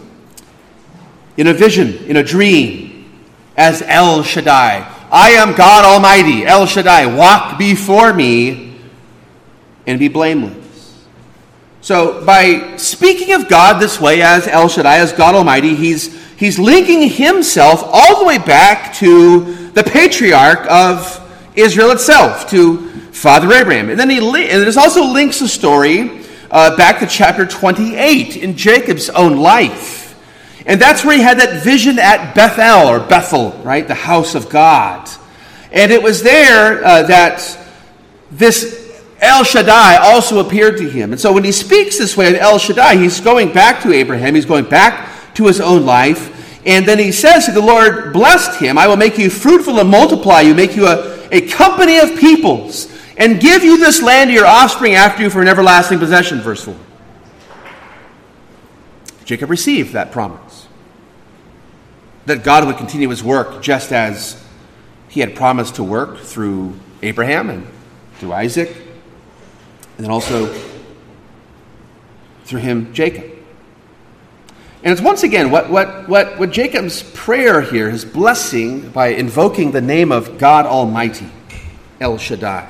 in 1.37 1.49
a 1.49 1.53
vision, 1.53 2.05
in 2.05 2.17
a 2.17 2.23
dream, 2.23 3.25
as 3.57 3.83
El 3.83 4.23
Shaddai. 4.23 4.96
I 5.11 5.31
am 5.31 5.55
God 5.55 5.85
Almighty, 5.85 6.45
El 6.45 6.67
Shaddai. 6.67 7.07
Walk 7.07 7.59
before 7.59 8.13
me 8.13 8.79
and 9.87 9.99
be 9.99 10.09
blameless. 10.09 11.07
So, 11.81 12.25
by 12.25 12.77
speaking 12.77 13.33
of 13.35 13.49
God 13.49 13.81
this 13.81 14.01
way 14.01 14.21
as 14.23 14.49
El 14.49 14.69
Shaddai, 14.69 14.97
as 14.97 15.13
God 15.13 15.37
Almighty, 15.37 15.77
he's 15.77 16.21
he's 16.37 16.59
linking 16.59 17.09
himself 17.09 17.81
all 17.85 18.19
the 18.19 18.25
way 18.25 18.39
back 18.39 18.93
to 18.97 19.69
the 19.69 19.85
patriarch 19.85 20.69
of 20.71 21.23
Israel 21.55 21.93
itself, 21.93 22.51
to 22.51 22.89
Father 23.13 23.53
Abraham. 23.53 23.89
And 23.91 23.99
then 24.01 24.11
he 24.11 24.21
li- 24.21 24.51
and 24.51 24.63
this 24.63 24.77
also 24.77 25.05
links 25.05 25.39
the 25.39 25.49
story 25.49 26.23
uh, 26.51 26.77
back 26.77 26.99
to 27.01 27.07
chapter 27.07 27.47
28 27.47 28.37
in 28.37 28.57
Jacob's 28.57 29.09
own 29.11 29.37
life. 29.37 29.96
And 30.67 30.81
that's 30.81 31.05
where 31.05 31.17
he 31.17 31.23
had 31.23 31.39
that 31.39 31.63
vision 31.63 31.99
at 32.01 32.35
Bethel, 32.35 32.89
or 32.89 32.99
Bethel, 32.99 33.53
right? 33.63 33.87
The 33.87 33.95
house 33.95 34.35
of 34.35 34.49
God. 34.49 35.09
And 35.71 35.93
it 35.93 36.03
was 36.03 36.23
there 36.23 36.85
uh, 36.85 37.03
that 37.05 37.59
this 38.33 39.01
El 39.21 39.45
Shaddai 39.45 39.97
also 39.97 40.41
appeared 40.41 40.77
to 40.79 40.89
him. 40.89 41.13
And 41.13 41.21
so 41.21 41.33
when 41.33 41.45
he 41.45 41.53
speaks 41.53 41.99
this 41.99 42.17
way 42.17 42.29
of 42.29 42.35
El 42.35 42.59
Shaddai, 42.59 42.97
he's 42.97 43.21
going 43.21 43.53
back 43.53 43.83
to 43.83 43.93
Abraham, 43.93 44.35
he's 44.35 44.45
going 44.45 44.65
back 44.65 45.35
to 45.35 45.47
his 45.47 45.61
own 45.61 45.87
life. 45.87 46.33
And 46.67 46.85
then 46.85 46.99
he 46.99 47.13
says, 47.13 47.47
The 47.47 47.61
Lord 47.61 48.13
blessed 48.13 48.61
him, 48.61 48.77
I 48.77 48.89
will 48.89 48.97
make 48.97 49.19
you 49.19 49.31
fruitful 49.31 49.79
and 49.79 49.89
multiply 49.89 50.41
you, 50.41 50.55
make 50.55 50.75
you 50.75 50.87
a, 50.87 51.29
a 51.31 51.49
company 51.49 51.99
of 51.99 52.19
peoples, 52.19 52.93
and 53.17 53.41
give 53.41 53.63
you 53.63 53.79
this 53.79 54.03
land 54.03 54.29
to 54.31 54.35
your 54.35 54.47
offspring 54.47 54.95
after 54.95 55.23
you 55.23 55.31
for 55.31 55.41
an 55.41 55.49
everlasting 55.49 56.01
possession. 56.01 56.41
Verse 56.41 56.65
4. 56.65 56.77
Jacob 59.25 59.51
received 59.51 59.93
that 59.93 60.13
promise 60.13 60.46
that 62.27 62.43
God 62.43 62.67
would 62.67 62.77
continue 62.77 63.09
his 63.09 63.23
work 63.25 63.63
just 63.63 63.93
as 63.93 64.43
he 65.09 65.21
had 65.21 65.35
promised 65.35 65.77
to 65.77 65.85
work 65.85 66.19
through 66.19 66.75
Abraham 67.03 67.49
and 67.49 67.67
through 68.19 68.33
Isaac, 68.33 68.69
and 69.97 70.05
then 70.05 70.11
also 70.11 70.53
through 72.45 72.61
him, 72.61 72.93
Jacob. 72.93 73.25
And 74.83 74.93
it's 74.93 75.01
once 75.01 75.23
again 75.23 75.51
what, 75.51 75.71
what, 75.71 76.09
what, 76.09 76.39
what 76.39 76.51
Jacob's 76.51 77.03
prayer 77.03 77.61
here, 77.61 77.91
his 77.91 78.05
blessing 78.05 78.91
by 78.91 79.09
invoking 79.09 79.73
the 79.73 79.81
name 79.81 80.13
of 80.13 80.39
God 80.39 80.67
Almighty, 80.67 81.29
El 82.01 82.19
Shaddai. 82.19 82.69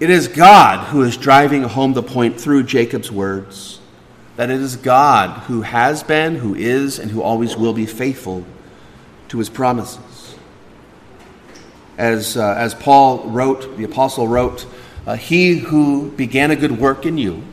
It 0.00 0.10
is 0.10 0.28
God 0.28 0.88
who 0.88 1.02
is 1.02 1.16
driving 1.16 1.62
home 1.62 1.92
the 1.92 2.02
point 2.02 2.40
through 2.40 2.64
Jacob's 2.64 3.12
words 3.12 3.78
that 4.42 4.50
it 4.50 4.60
is 4.60 4.74
God 4.74 5.42
who 5.42 5.62
has 5.62 6.02
been, 6.02 6.34
who 6.34 6.56
is, 6.56 6.98
and 6.98 7.12
who 7.12 7.22
always 7.22 7.56
will 7.56 7.72
be 7.72 7.86
faithful 7.86 8.44
to 9.28 9.38
his 9.38 9.48
promises. 9.48 10.34
As, 11.96 12.36
uh, 12.36 12.52
as 12.58 12.74
Paul 12.74 13.18
wrote, 13.28 13.76
the 13.76 13.84
apostle 13.84 14.26
wrote, 14.26 14.66
uh, 15.06 15.14
He 15.14 15.58
who 15.58 16.10
began 16.10 16.50
a 16.50 16.56
good 16.56 16.76
work 16.80 17.06
in 17.06 17.18
you 17.18 17.44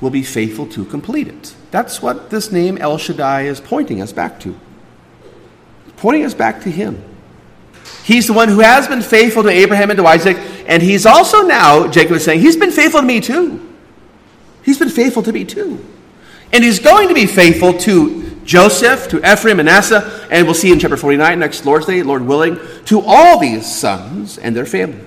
will 0.00 0.10
be 0.10 0.24
faithful 0.24 0.66
to 0.70 0.84
complete 0.86 1.28
it. 1.28 1.54
That's 1.70 2.02
what 2.02 2.30
this 2.30 2.50
name 2.50 2.76
El 2.78 2.98
Shaddai 2.98 3.42
is 3.42 3.60
pointing 3.60 4.02
us 4.02 4.12
back 4.12 4.40
to. 4.40 4.58
Pointing 5.96 6.24
us 6.24 6.34
back 6.34 6.60
to 6.62 6.72
Him. 6.72 7.04
He's 8.02 8.26
the 8.26 8.32
one 8.32 8.48
who 8.48 8.58
has 8.58 8.88
been 8.88 9.02
faithful 9.02 9.44
to 9.44 9.48
Abraham 9.48 9.90
and 9.90 9.98
to 9.98 10.06
Isaac, 10.06 10.38
and 10.66 10.82
He's 10.82 11.06
also 11.06 11.42
now, 11.42 11.86
Jacob 11.86 12.16
is 12.16 12.24
saying, 12.24 12.40
He's 12.40 12.56
been 12.56 12.72
faithful 12.72 13.00
to 13.00 13.06
me 13.06 13.20
too. 13.20 13.62
He's 14.64 14.80
been 14.80 14.88
faithful 14.88 15.22
to 15.22 15.32
me 15.32 15.44
too. 15.44 15.86
And 16.52 16.62
He's 16.64 16.78
going 16.78 17.08
to 17.08 17.14
be 17.14 17.26
faithful 17.26 17.72
to 17.80 18.26
Joseph, 18.44 19.08
to 19.08 19.18
Ephraim, 19.18 19.58
and 19.58 19.66
Manasseh, 19.66 20.26
and 20.30 20.46
we'll 20.46 20.54
see 20.54 20.72
in 20.72 20.78
chapter 20.78 20.96
49 20.96 21.38
next 21.38 21.66
Lord's 21.66 21.86
Day, 21.86 22.02
Lord 22.02 22.22
willing, 22.22 22.58
to 22.86 23.00
all 23.00 23.38
these 23.38 23.66
sons 23.66 24.38
and 24.38 24.54
their 24.54 24.66
families. 24.66 25.02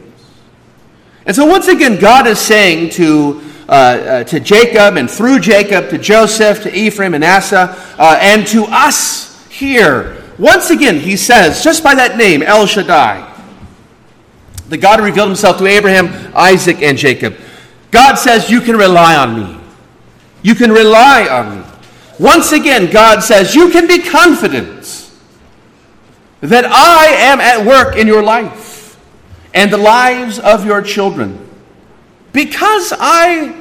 And 1.26 1.36
so 1.36 1.46
once 1.46 1.68
again, 1.68 2.00
God 2.00 2.28
is 2.28 2.40
saying 2.40 2.90
to 2.92 3.42
uh, 3.70 3.72
uh, 3.72 4.24
to 4.24 4.40
Jacob 4.40 4.98
and 4.98 5.08
through 5.08 5.40
Jacob 5.40 5.92
to 5.92 6.00
Joseph, 6.00 6.64
to 6.64 6.76
Ephraim, 6.76 7.12
Manasseh, 7.12 7.76
uh, 8.00 8.18
and 8.20 8.48
to 8.48 8.64
us 8.64 9.48
here. 9.48 10.24
Once 10.40 10.72
again, 10.72 11.00
he 11.00 11.16
says, 11.16 11.64
just 11.64 11.84
by 11.84 11.94
that 11.94 12.18
name, 12.18 12.42
El 12.42 12.66
Shaddai, 12.66 13.32
the 14.70 14.78
God 14.78 15.00
who 15.00 15.06
revealed 15.06 15.28
himself 15.28 15.60
to 15.60 15.68
Abraham, 15.68 16.34
Isaac, 16.36 16.82
and 16.82 16.98
Jacob. 16.98 17.36
God 17.92 18.16
says, 18.16 18.50
You 18.50 18.60
can 18.60 18.76
rely 18.76 19.16
on 19.16 19.40
me. 19.40 19.59
You 20.42 20.56
can 20.56 20.72
rely 20.72 21.28
on 21.28 21.60
me. 21.60 21.66
Once 22.20 22.52
again, 22.52 22.92
God 22.92 23.22
says, 23.22 23.56
You 23.56 23.70
can 23.70 23.88
be 23.88 24.00
confident 24.00 25.10
that 26.42 26.66
I 26.66 27.08
am 27.08 27.40
at 27.42 27.66
work 27.66 27.98
in 27.98 28.08
your 28.08 28.24
life 28.24 28.98
and 29.54 29.72
the 29.72 29.78
lives 29.78 30.40
of 30.40 30.66
your 30.66 30.82
children. 30.82 31.46
Because 32.32 32.94
I 32.98 33.60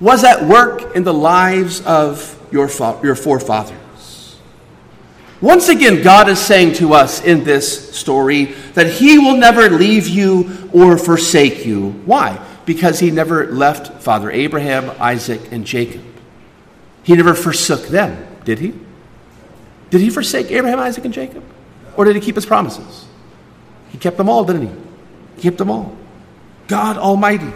was 0.00 0.24
at 0.24 0.44
work 0.44 0.94
in 0.94 1.02
the 1.02 1.14
lives 1.14 1.80
of 1.84 2.38
your, 2.52 2.68
fa- 2.68 2.98
your 3.02 3.14
forefathers. 3.14 4.38
Once 5.40 5.68
again, 5.68 6.02
God 6.02 6.28
is 6.28 6.38
saying 6.38 6.74
to 6.74 6.94
us 6.94 7.22
in 7.22 7.44
this 7.44 7.96
story 7.96 8.46
that 8.74 8.88
He 8.88 9.18
will 9.18 9.36
never 9.36 9.68
leave 9.70 10.08
you 10.08 10.68
or 10.72 10.98
forsake 10.98 11.64
you. 11.64 11.90
Why? 12.04 12.44
Because 12.68 13.00
He 13.00 13.10
never 13.10 13.46
left 13.46 14.02
Father 14.02 14.30
Abraham, 14.30 14.94
Isaac, 15.00 15.40
and 15.50 15.64
Jacob. 15.64 16.02
He 17.02 17.16
never 17.16 17.32
forsook 17.32 17.86
them, 17.86 18.26
did 18.44 18.58
He? 18.58 18.74
Did 19.88 20.02
He 20.02 20.10
forsake 20.10 20.50
Abraham, 20.50 20.78
Isaac, 20.78 21.06
and 21.06 21.14
Jacob? 21.14 21.42
Or 21.96 22.04
did 22.04 22.14
He 22.14 22.20
keep 22.20 22.34
His 22.34 22.44
promises? 22.44 23.06
He 23.88 23.96
kept 23.96 24.18
them 24.18 24.28
all, 24.28 24.44
didn't 24.44 24.68
He? 24.68 24.74
He 25.36 25.42
kept 25.44 25.56
them 25.56 25.70
all. 25.70 25.96
God 26.66 26.98
Almighty, 26.98 27.50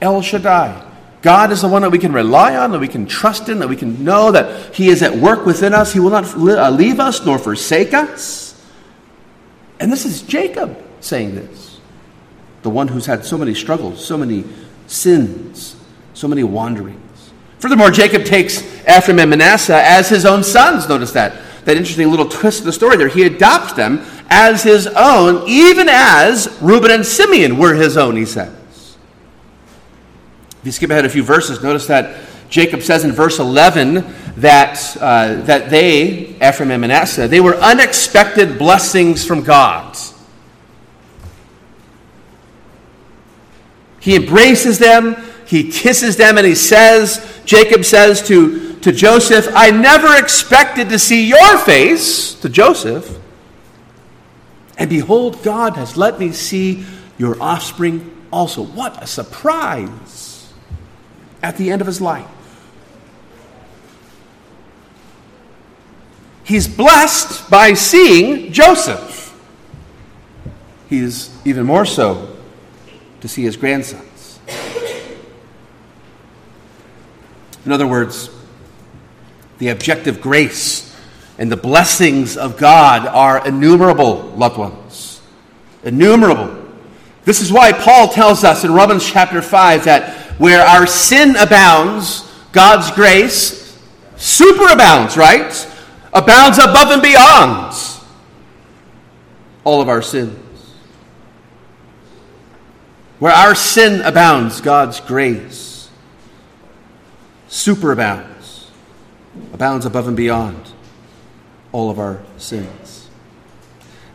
El 0.00 0.22
Shaddai. 0.22 0.82
God 1.20 1.52
is 1.52 1.60
the 1.60 1.68
one 1.68 1.82
that 1.82 1.90
we 1.90 1.98
can 1.98 2.14
rely 2.14 2.56
on, 2.56 2.70
that 2.70 2.78
we 2.78 2.88
can 2.88 3.04
trust 3.04 3.50
in, 3.50 3.58
that 3.58 3.68
we 3.68 3.76
can 3.76 4.02
know 4.02 4.32
that 4.32 4.74
He 4.74 4.88
is 4.88 5.02
at 5.02 5.14
work 5.14 5.44
within 5.44 5.74
us. 5.74 5.92
He 5.92 6.00
will 6.00 6.08
not 6.08 6.24
uh, 6.34 6.70
leave 6.70 7.00
us 7.00 7.22
nor 7.26 7.38
forsake 7.38 7.92
us. 7.92 8.58
And 9.78 9.92
this 9.92 10.06
is 10.06 10.22
Jacob 10.22 10.82
saying 11.00 11.34
this. 11.34 11.67
The 12.62 12.70
one 12.70 12.88
who's 12.88 13.06
had 13.06 13.24
so 13.24 13.38
many 13.38 13.54
struggles, 13.54 14.04
so 14.04 14.16
many 14.16 14.44
sins, 14.86 15.76
so 16.14 16.28
many 16.28 16.42
wanderings. 16.44 17.30
Furthermore, 17.58 17.90
Jacob 17.90 18.24
takes 18.24 18.62
Ephraim 18.88 19.18
and 19.18 19.30
Manasseh 19.30 19.82
as 19.82 20.08
his 20.08 20.24
own 20.24 20.44
sons. 20.44 20.88
Notice 20.88 21.12
that. 21.12 21.42
That 21.64 21.76
interesting 21.76 22.10
little 22.10 22.28
twist 22.28 22.60
of 22.60 22.66
the 22.66 22.72
story 22.72 22.96
there. 22.96 23.08
He 23.08 23.24
adopts 23.24 23.74
them 23.74 24.04
as 24.30 24.62
his 24.62 24.86
own, 24.86 25.46
even 25.48 25.88
as 25.88 26.56
Reuben 26.60 26.90
and 26.90 27.04
Simeon 27.04 27.58
were 27.58 27.74
his 27.74 27.96
own, 27.96 28.16
he 28.16 28.24
says. 28.24 28.96
If 30.60 30.66
you 30.66 30.72
skip 30.72 30.90
ahead 30.90 31.04
a 31.04 31.08
few 31.08 31.22
verses, 31.22 31.62
notice 31.62 31.86
that 31.86 32.20
Jacob 32.48 32.82
says 32.82 33.04
in 33.04 33.12
verse 33.12 33.38
11 33.38 34.04
that, 34.36 34.96
uh, 35.00 35.42
that 35.42 35.68
they, 35.68 36.36
Ephraim 36.36 36.70
and 36.70 36.80
Manasseh, 36.80 37.28
they 37.28 37.40
were 37.40 37.56
unexpected 37.56 38.58
blessings 38.58 39.24
from 39.24 39.42
God. 39.42 39.96
He 44.08 44.16
embraces 44.16 44.78
them, 44.78 45.18
he 45.44 45.70
kisses 45.70 46.16
them, 46.16 46.38
and 46.38 46.46
he 46.46 46.54
says, 46.54 47.42
Jacob 47.44 47.84
says 47.84 48.26
to, 48.28 48.74
to 48.76 48.90
Joseph, 48.90 49.46
I 49.54 49.70
never 49.70 50.16
expected 50.16 50.88
to 50.88 50.98
see 50.98 51.28
your 51.28 51.58
face, 51.58 52.32
to 52.36 52.48
Joseph. 52.48 53.18
And 54.78 54.88
behold, 54.88 55.42
God 55.42 55.76
has 55.76 55.94
let 55.98 56.18
me 56.18 56.32
see 56.32 56.86
your 57.18 57.38
offspring 57.38 58.10
also. 58.32 58.62
What 58.62 59.02
a 59.02 59.06
surprise! 59.06 60.28
at 61.42 61.58
the 61.58 61.70
end 61.70 61.82
of 61.82 61.86
his 61.86 62.00
life. 62.00 62.26
He's 66.44 66.66
blessed 66.66 67.50
by 67.50 67.74
seeing 67.74 68.54
Joseph. 68.54 69.38
He 70.88 71.00
is 71.00 71.30
even 71.44 71.66
more 71.66 71.84
so 71.84 72.27
to 73.20 73.28
see 73.28 73.42
his 73.42 73.56
grandsons. 73.56 74.38
In 77.64 77.72
other 77.72 77.86
words, 77.86 78.30
the 79.58 79.68
objective 79.68 80.20
grace 80.20 80.96
and 81.38 81.52
the 81.52 81.56
blessings 81.56 82.36
of 82.36 82.56
God 82.56 83.06
are 83.06 83.46
innumerable, 83.46 84.22
loved 84.36 84.58
ones. 84.58 85.20
Innumerable. 85.84 86.66
This 87.24 87.40
is 87.40 87.52
why 87.52 87.72
Paul 87.72 88.08
tells 88.08 88.42
us 88.42 88.64
in 88.64 88.72
Romans 88.72 89.08
chapter 89.08 89.42
5 89.42 89.84
that 89.84 90.16
where 90.38 90.62
our 90.62 90.86
sin 90.86 91.36
abounds, 91.36 92.24
God's 92.52 92.90
grace 92.92 93.78
superabounds, 94.16 95.16
right? 95.16 95.66
Abounds 96.12 96.58
above 96.58 96.90
and 96.90 97.02
beyond 97.02 97.76
all 99.64 99.82
of 99.82 99.88
our 99.88 100.00
sins. 100.00 100.47
Where 103.18 103.32
our 103.32 103.54
sin 103.54 104.00
abounds, 104.02 104.60
God's 104.60 105.00
grace 105.00 105.90
superabounds, 107.48 108.66
abounds 109.52 109.86
above 109.86 110.06
and 110.06 110.16
beyond 110.16 110.60
all 111.72 111.90
of 111.90 111.98
our 111.98 112.20
sins. 112.36 113.08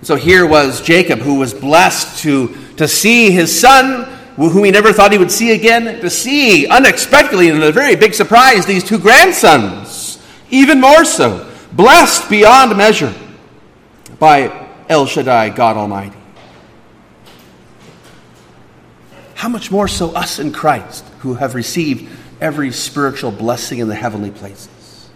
so 0.01 0.15
here 0.15 0.45
was 0.45 0.81
Jacob, 0.81 1.19
who 1.19 1.35
was 1.39 1.53
blessed 1.53 2.21
to, 2.23 2.55
to 2.77 2.87
see 2.87 3.31
his 3.31 3.57
son 3.59 4.09
whom 4.35 4.63
he 4.63 4.71
never 4.71 4.91
thought 4.91 5.11
he 5.11 5.17
would 5.17 5.31
see 5.31 5.51
again, 5.51 5.99
to 6.01 6.09
see 6.09 6.67
unexpectedly 6.67 7.49
and 7.49 7.57
in 7.57 7.63
a 7.63 7.71
very 7.71 7.95
big 7.95 8.13
surprise 8.13 8.65
these 8.65 8.83
two 8.83 8.97
grandsons, 8.97 10.19
even 10.49 10.81
more 10.81 11.05
so, 11.05 11.49
blessed 11.73 12.29
beyond 12.29 12.75
measure 12.75 13.13
by 14.19 14.67
El 14.89 15.05
Shaddai, 15.05 15.49
God 15.49 15.77
Almighty. 15.77 16.17
How 19.43 19.49
much 19.49 19.71
more 19.71 19.89
so 19.89 20.11
us 20.11 20.39
in 20.39 20.53
Christ, 20.53 21.03
who 21.19 21.33
have 21.33 21.53
received 21.53 22.09
every 22.39 22.71
spiritual 22.71 23.29
blessing 23.29 23.79
in 23.79 23.89
the 23.89 23.93
heavenly 23.93 24.31
places? 24.31 25.09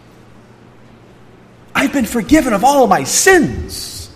I've 1.74 1.94
been 1.94 2.04
forgiven 2.04 2.52
of 2.52 2.66
all 2.66 2.84
of 2.84 2.90
my 2.90 3.06
sins. 3.06 4.14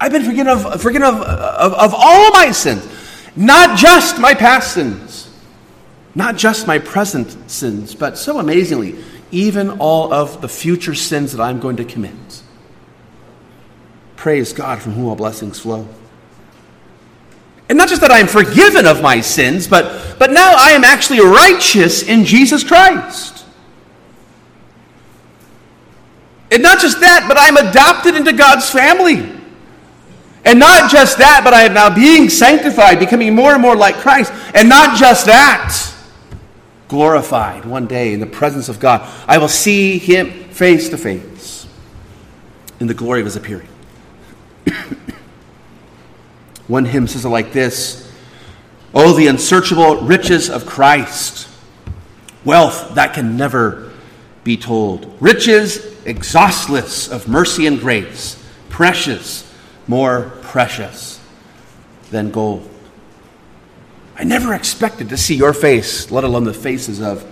I've 0.00 0.12
been 0.12 0.22
forgiven 0.22 0.46
of, 0.46 0.80
forgiven 0.80 1.02
of, 1.02 1.20
of, 1.20 1.72
of 1.72 1.92
all 1.92 2.30
my 2.30 2.52
sins, 2.52 2.88
not 3.34 3.76
just 3.76 4.20
my 4.20 4.34
past 4.34 4.72
sins, 4.72 5.28
not 6.14 6.36
just 6.36 6.68
my 6.68 6.78
present 6.78 7.50
sins, 7.50 7.96
but 7.96 8.16
so 8.16 8.38
amazingly, 8.38 9.02
even 9.32 9.68
all 9.80 10.12
of 10.12 10.40
the 10.40 10.48
future 10.48 10.94
sins 10.94 11.32
that 11.32 11.42
I'm 11.42 11.58
going 11.58 11.78
to 11.78 11.84
commit. 11.84 12.44
Praise 14.14 14.52
God 14.52 14.80
from 14.80 14.92
whom 14.92 15.06
all 15.06 15.16
blessings 15.16 15.58
flow. 15.58 15.88
And 17.70 17.78
not 17.78 17.88
just 17.88 18.00
that 18.00 18.10
I 18.10 18.18
am 18.18 18.26
forgiven 18.26 18.84
of 18.84 19.00
my 19.00 19.20
sins, 19.20 19.68
but, 19.68 20.18
but 20.18 20.32
now 20.32 20.54
I 20.56 20.72
am 20.72 20.82
actually 20.82 21.20
righteous 21.20 22.02
in 22.02 22.24
Jesus 22.24 22.64
Christ. 22.64 23.46
And 26.50 26.64
not 26.64 26.80
just 26.80 26.98
that, 26.98 27.26
but 27.28 27.36
I'm 27.38 27.56
adopted 27.56 28.16
into 28.16 28.32
God's 28.32 28.68
family. 28.68 29.18
And 30.44 30.58
not 30.58 30.90
just 30.90 31.18
that, 31.18 31.42
but 31.44 31.54
I 31.54 31.62
am 31.62 31.72
now 31.72 31.94
being 31.94 32.28
sanctified, 32.28 32.98
becoming 32.98 33.36
more 33.36 33.52
and 33.52 33.62
more 33.62 33.76
like 33.76 33.94
Christ. 33.98 34.32
And 34.52 34.68
not 34.68 34.98
just 34.98 35.26
that, 35.26 35.94
glorified 36.88 37.64
one 37.64 37.86
day 37.86 38.12
in 38.12 38.18
the 38.18 38.26
presence 38.26 38.68
of 38.68 38.80
God. 38.80 39.08
I 39.28 39.38
will 39.38 39.46
see 39.46 39.96
him 39.98 40.48
face 40.48 40.88
to 40.88 40.98
face 40.98 41.68
in 42.80 42.88
the 42.88 42.94
glory 42.94 43.20
of 43.20 43.26
his 43.26 43.36
appearing. 43.36 43.68
one 46.70 46.84
hymn 46.84 47.06
says 47.06 47.24
it 47.24 47.28
like 47.28 47.52
this 47.52 48.10
Oh, 48.94 49.12
the 49.12 49.26
unsearchable 49.26 50.02
riches 50.02 50.50
of 50.50 50.66
Christ, 50.66 51.48
wealth 52.44 52.94
that 52.94 53.14
can 53.14 53.36
never 53.36 53.92
be 54.42 54.56
told, 54.56 55.16
riches 55.20 55.86
exhaustless 56.04 57.08
of 57.08 57.28
mercy 57.28 57.66
and 57.66 57.78
grace, 57.78 58.42
precious 58.68 59.46
more 59.86 60.30
precious 60.42 61.20
than 62.10 62.30
gold. 62.30 62.68
I 64.16 64.24
never 64.24 64.54
expected 64.54 65.08
to 65.08 65.16
see 65.16 65.34
your 65.34 65.52
face, 65.52 66.10
let 66.10 66.24
alone 66.24 66.44
the 66.44 66.54
faces 66.54 67.00
of 67.00 67.26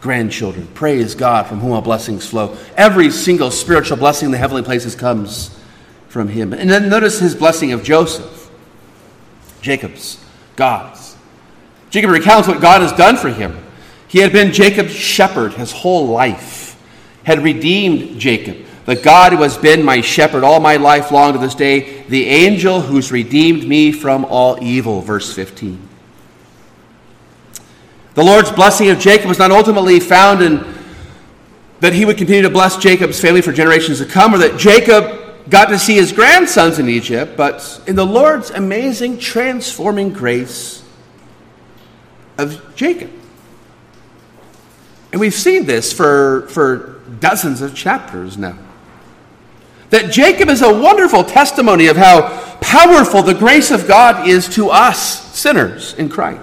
grandchildren. 0.00 0.68
Praise 0.68 1.14
God 1.14 1.46
from 1.46 1.60
whom 1.60 1.72
all 1.72 1.82
blessings 1.82 2.26
flow. 2.26 2.56
Every 2.76 3.10
single 3.10 3.50
spiritual 3.50 3.96
blessing 3.96 4.26
in 4.26 4.32
the 4.32 4.38
heavenly 4.38 4.62
places 4.62 4.94
comes 4.94 5.58
from 6.08 6.28
him. 6.28 6.52
And 6.52 6.70
then 6.70 6.88
notice 6.88 7.18
his 7.18 7.34
blessing 7.34 7.72
of 7.72 7.82
Joseph, 7.82 8.41
Jacob's, 9.62 10.22
God's. 10.56 11.16
Jacob 11.88 12.10
recounts 12.10 12.48
what 12.48 12.60
God 12.60 12.82
has 12.82 12.92
done 12.92 13.16
for 13.16 13.30
him. 13.30 13.56
He 14.08 14.18
had 14.18 14.32
been 14.32 14.52
Jacob's 14.52 14.92
shepherd 14.92 15.54
his 15.54 15.72
whole 15.72 16.08
life, 16.08 16.78
had 17.24 17.42
redeemed 17.42 18.20
Jacob, 18.20 18.58
the 18.84 18.96
God 18.96 19.32
who 19.32 19.42
has 19.42 19.56
been 19.56 19.82
my 19.82 20.00
shepherd 20.02 20.44
all 20.44 20.60
my 20.60 20.76
life 20.76 21.10
long 21.10 21.32
to 21.32 21.38
this 21.38 21.54
day, 21.54 22.02
the 22.08 22.26
angel 22.26 22.80
who's 22.80 23.10
redeemed 23.10 23.66
me 23.66 23.92
from 23.92 24.26
all 24.26 24.62
evil. 24.62 25.00
Verse 25.00 25.32
15. 25.32 25.88
The 28.14 28.22
Lord's 28.22 28.52
blessing 28.52 28.90
of 28.90 28.98
Jacob 28.98 29.28
was 29.28 29.38
not 29.38 29.50
ultimately 29.50 29.98
found 29.98 30.42
in 30.42 30.74
that 31.80 31.94
he 31.94 32.04
would 32.04 32.18
continue 32.18 32.42
to 32.42 32.50
bless 32.50 32.76
Jacob's 32.76 33.20
family 33.20 33.40
for 33.40 33.52
generations 33.52 33.98
to 33.98 34.04
come, 34.04 34.34
or 34.34 34.38
that 34.38 34.58
Jacob 34.58 35.31
got 35.48 35.66
to 35.66 35.78
see 35.78 35.94
his 35.94 36.12
grandsons 36.12 36.78
in 36.78 36.88
Egypt, 36.88 37.36
but 37.36 37.80
in 37.86 37.96
the 37.96 38.06
Lord's 38.06 38.50
amazing 38.50 39.18
transforming 39.18 40.12
grace 40.12 40.82
of 42.38 42.74
Jacob. 42.74 43.10
And 45.12 45.20
we've 45.20 45.34
seen 45.34 45.66
this 45.66 45.92
for, 45.92 46.48
for 46.48 47.00
dozens 47.20 47.60
of 47.60 47.74
chapters 47.74 48.38
now 48.38 48.58
that 49.90 50.10
Jacob 50.10 50.48
is 50.48 50.62
a 50.62 50.72
wonderful 50.72 51.22
testimony 51.22 51.86
of 51.86 51.98
how 51.98 52.56
powerful 52.62 53.22
the 53.22 53.34
grace 53.34 53.70
of 53.70 53.86
God 53.86 54.26
is 54.26 54.48
to 54.54 54.70
us 54.70 55.36
sinners 55.38 55.92
in 55.94 56.08
Christ. 56.08 56.40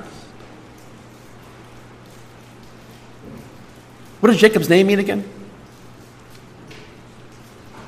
What 4.20 4.30
does 4.30 4.40
Jacob's 4.40 4.70
name 4.70 4.86
mean 4.86 5.00
again? 5.00 5.28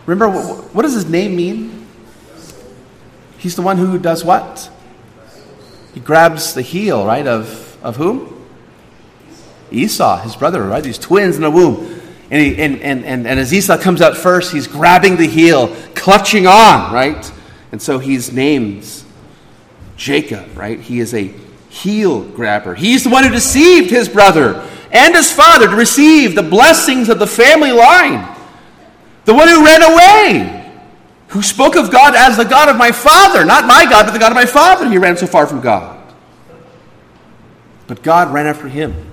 Remember, 0.05 0.29
what 0.29 0.81
does 0.81 0.93
his 0.93 1.05
name 1.05 1.35
mean? 1.35 1.87
He's 3.37 3.55
the 3.55 3.61
one 3.61 3.77
who 3.77 3.97
does 3.97 4.23
what? 4.23 4.69
He 5.93 5.99
grabs 5.99 6.53
the 6.53 6.61
heel, 6.61 7.05
right, 7.05 7.25
of, 7.25 7.77
of 7.83 7.97
whom? 7.97 8.47
Esau, 9.71 10.21
his 10.21 10.35
brother, 10.35 10.63
right? 10.63 10.83
These 10.83 10.97
twins 10.97 11.35
in 11.35 11.41
the 11.41 11.51
womb. 11.51 12.01
And, 12.29 12.41
he, 12.41 12.61
and, 12.61 12.81
and, 12.81 13.03
and, 13.03 13.27
and 13.27 13.39
as 13.39 13.53
Esau 13.53 13.77
comes 13.77 14.01
out 14.01 14.15
first, 14.15 14.53
he's 14.53 14.67
grabbing 14.67 15.17
the 15.17 15.27
heel, 15.27 15.75
clutching 15.95 16.47
on, 16.47 16.93
right? 16.93 17.31
And 17.71 17.81
so 17.81 17.99
he's 17.99 18.31
named 18.31 18.87
Jacob, 19.97 20.57
right? 20.57 20.79
He 20.79 20.99
is 20.99 21.13
a 21.13 21.33
heel 21.69 22.23
grabber. 22.23 22.75
He's 22.75 23.03
the 23.03 23.09
one 23.09 23.23
who 23.23 23.29
deceived 23.29 23.89
his 23.89 24.07
brother 24.07 24.67
and 24.91 25.15
his 25.15 25.31
father 25.31 25.67
to 25.67 25.75
receive 25.75 26.35
the 26.35 26.43
blessings 26.43 27.09
of 27.09 27.19
the 27.19 27.27
family 27.27 27.71
line. 27.71 28.37
The 29.25 29.34
one 29.34 29.47
who 29.47 29.63
ran 29.63 29.84
away, 29.84 30.71
who 31.27 31.41
spoke 31.41 31.75
of 31.75 31.91
God 31.91 32.15
as 32.15 32.38
the 32.38 32.43
God 32.43 32.69
of 32.69 32.75
my 32.75 32.91
father, 32.91 33.45
not 33.45 33.65
my 33.65 33.86
God, 33.86 34.05
but 34.05 34.12
the 34.12 34.19
God 34.19 34.31
of 34.31 34.36
my 34.36 34.45
father. 34.45 34.89
He 34.89 34.97
ran 34.97 35.15
so 35.15 35.27
far 35.27 35.45
from 35.45 35.62
God. 35.62 35.97
But 37.88 38.03
God 38.03 38.34
ran 38.34 38.47
after 38.47 38.67
him. 38.67 39.12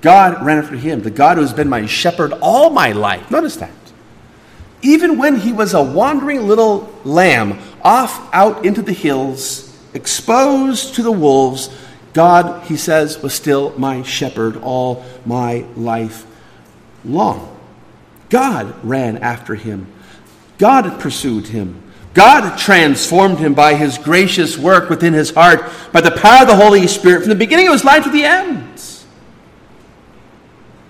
God 0.00 0.44
ran 0.44 0.58
after 0.58 0.76
him, 0.76 1.02
the 1.02 1.10
God 1.10 1.36
who 1.36 1.42
has 1.42 1.52
been 1.52 1.68
my 1.68 1.86
shepherd 1.86 2.32
all 2.40 2.70
my 2.70 2.92
life. 2.92 3.30
Notice 3.30 3.56
that. 3.56 3.70
Even 4.80 5.18
when 5.18 5.40
he 5.40 5.52
was 5.52 5.74
a 5.74 5.82
wandering 5.82 6.46
little 6.46 6.92
lamb 7.04 7.58
off 7.82 8.32
out 8.32 8.64
into 8.64 8.80
the 8.80 8.92
hills, 8.92 9.76
exposed 9.94 10.94
to 10.94 11.02
the 11.02 11.10
wolves, 11.10 11.68
God, 12.12 12.64
he 12.64 12.76
says, 12.76 13.20
was 13.20 13.34
still 13.34 13.76
my 13.76 14.02
shepherd 14.02 14.56
all 14.58 15.04
my 15.26 15.64
life 15.74 16.27
long. 17.08 17.56
God 18.28 18.74
ran 18.84 19.18
after 19.18 19.54
him. 19.54 19.86
God 20.58 21.00
pursued 21.00 21.48
him. 21.48 21.82
God 22.14 22.58
transformed 22.58 23.38
him 23.38 23.54
by 23.54 23.74
his 23.74 23.96
gracious 23.96 24.58
work 24.58 24.90
within 24.90 25.12
his 25.12 25.30
heart, 25.30 25.70
by 25.92 26.00
the 26.00 26.10
power 26.10 26.42
of 26.42 26.48
the 26.48 26.56
Holy 26.56 26.86
Spirit, 26.86 27.20
from 27.20 27.28
the 27.28 27.34
beginning 27.36 27.68
of 27.68 27.72
his 27.72 27.84
life 27.84 28.04
to 28.04 28.10
the 28.10 28.24
end. 28.24 28.80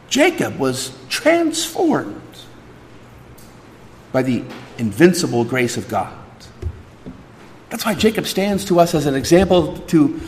Jacob 0.09 0.59
was 0.59 0.97
transformed 1.09 2.23
by 4.11 4.23
the 4.23 4.43
invincible 4.79 5.45
grace 5.45 5.77
of 5.77 5.89
God. 5.89 6.15
That's 7.69 7.85
why 7.85 7.95
Jacob 7.95 8.27
stands 8.27 8.65
to 8.67 8.81
us 8.81 8.95
as 8.95 9.07
an 9.07 9.15
example 9.15 9.77
to, 9.89 10.21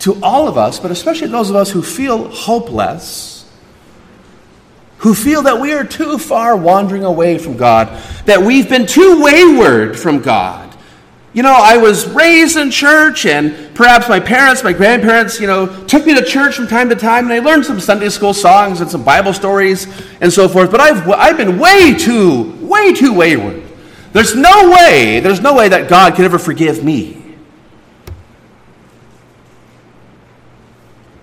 to 0.00 0.22
all 0.22 0.46
of 0.46 0.56
us, 0.56 0.78
but 0.78 0.90
especially 0.90 1.28
those 1.28 1.50
of 1.50 1.56
us 1.56 1.70
who 1.70 1.82
feel 1.82 2.28
hopeless, 2.28 3.39
who 5.00 5.14
feel 5.14 5.42
that 5.42 5.58
we 5.58 5.72
are 5.72 5.84
too 5.84 6.18
far 6.18 6.56
wandering 6.56 7.04
away 7.04 7.38
from 7.38 7.56
God, 7.56 7.88
that 8.26 8.40
we've 8.40 8.68
been 8.68 8.86
too 8.86 9.22
wayward 9.22 9.98
from 9.98 10.20
God. 10.20 10.70
You 11.32 11.42
know, 11.42 11.54
I 11.56 11.76
was 11.78 12.06
raised 12.08 12.56
in 12.56 12.70
church, 12.70 13.24
and 13.24 13.74
perhaps 13.74 14.08
my 14.08 14.20
parents, 14.20 14.62
my 14.62 14.72
grandparents, 14.72 15.40
you 15.40 15.46
know, 15.46 15.66
took 15.86 16.04
me 16.04 16.14
to 16.14 16.24
church 16.24 16.56
from 16.56 16.66
time 16.66 16.88
to 16.90 16.96
time, 16.96 17.24
and 17.24 17.32
I 17.32 17.38
learned 17.38 17.64
some 17.64 17.80
Sunday 17.80 18.10
school 18.10 18.34
songs 18.34 18.80
and 18.80 18.90
some 18.90 19.02
Bible 19.02 19.32
stories 19.32 19.86
and 20.20 20.30
so 20.30 20.48
forth. 20.48 20.70
But 20.70 20.80
I've, 20.80 21.08
I've 21.08 21.36
been 21.36 21.58
way 21.58 21.94
too, 21.94 22.52
way 22.60 22.92
too 22.92 23.14
wayward. 23.14 23.62
There's 24.12 24.34
no 24.34 24.70
way, 24.70 25.20
there's 25.20 25.40
no 25.40 25.54
way 25.54 25.68
that 25.68 25.88
God 25.88 26.14
could 26.14 26.24
ever 26.24 26.38
forgive 26.38 26.84
me. 26.84 27.29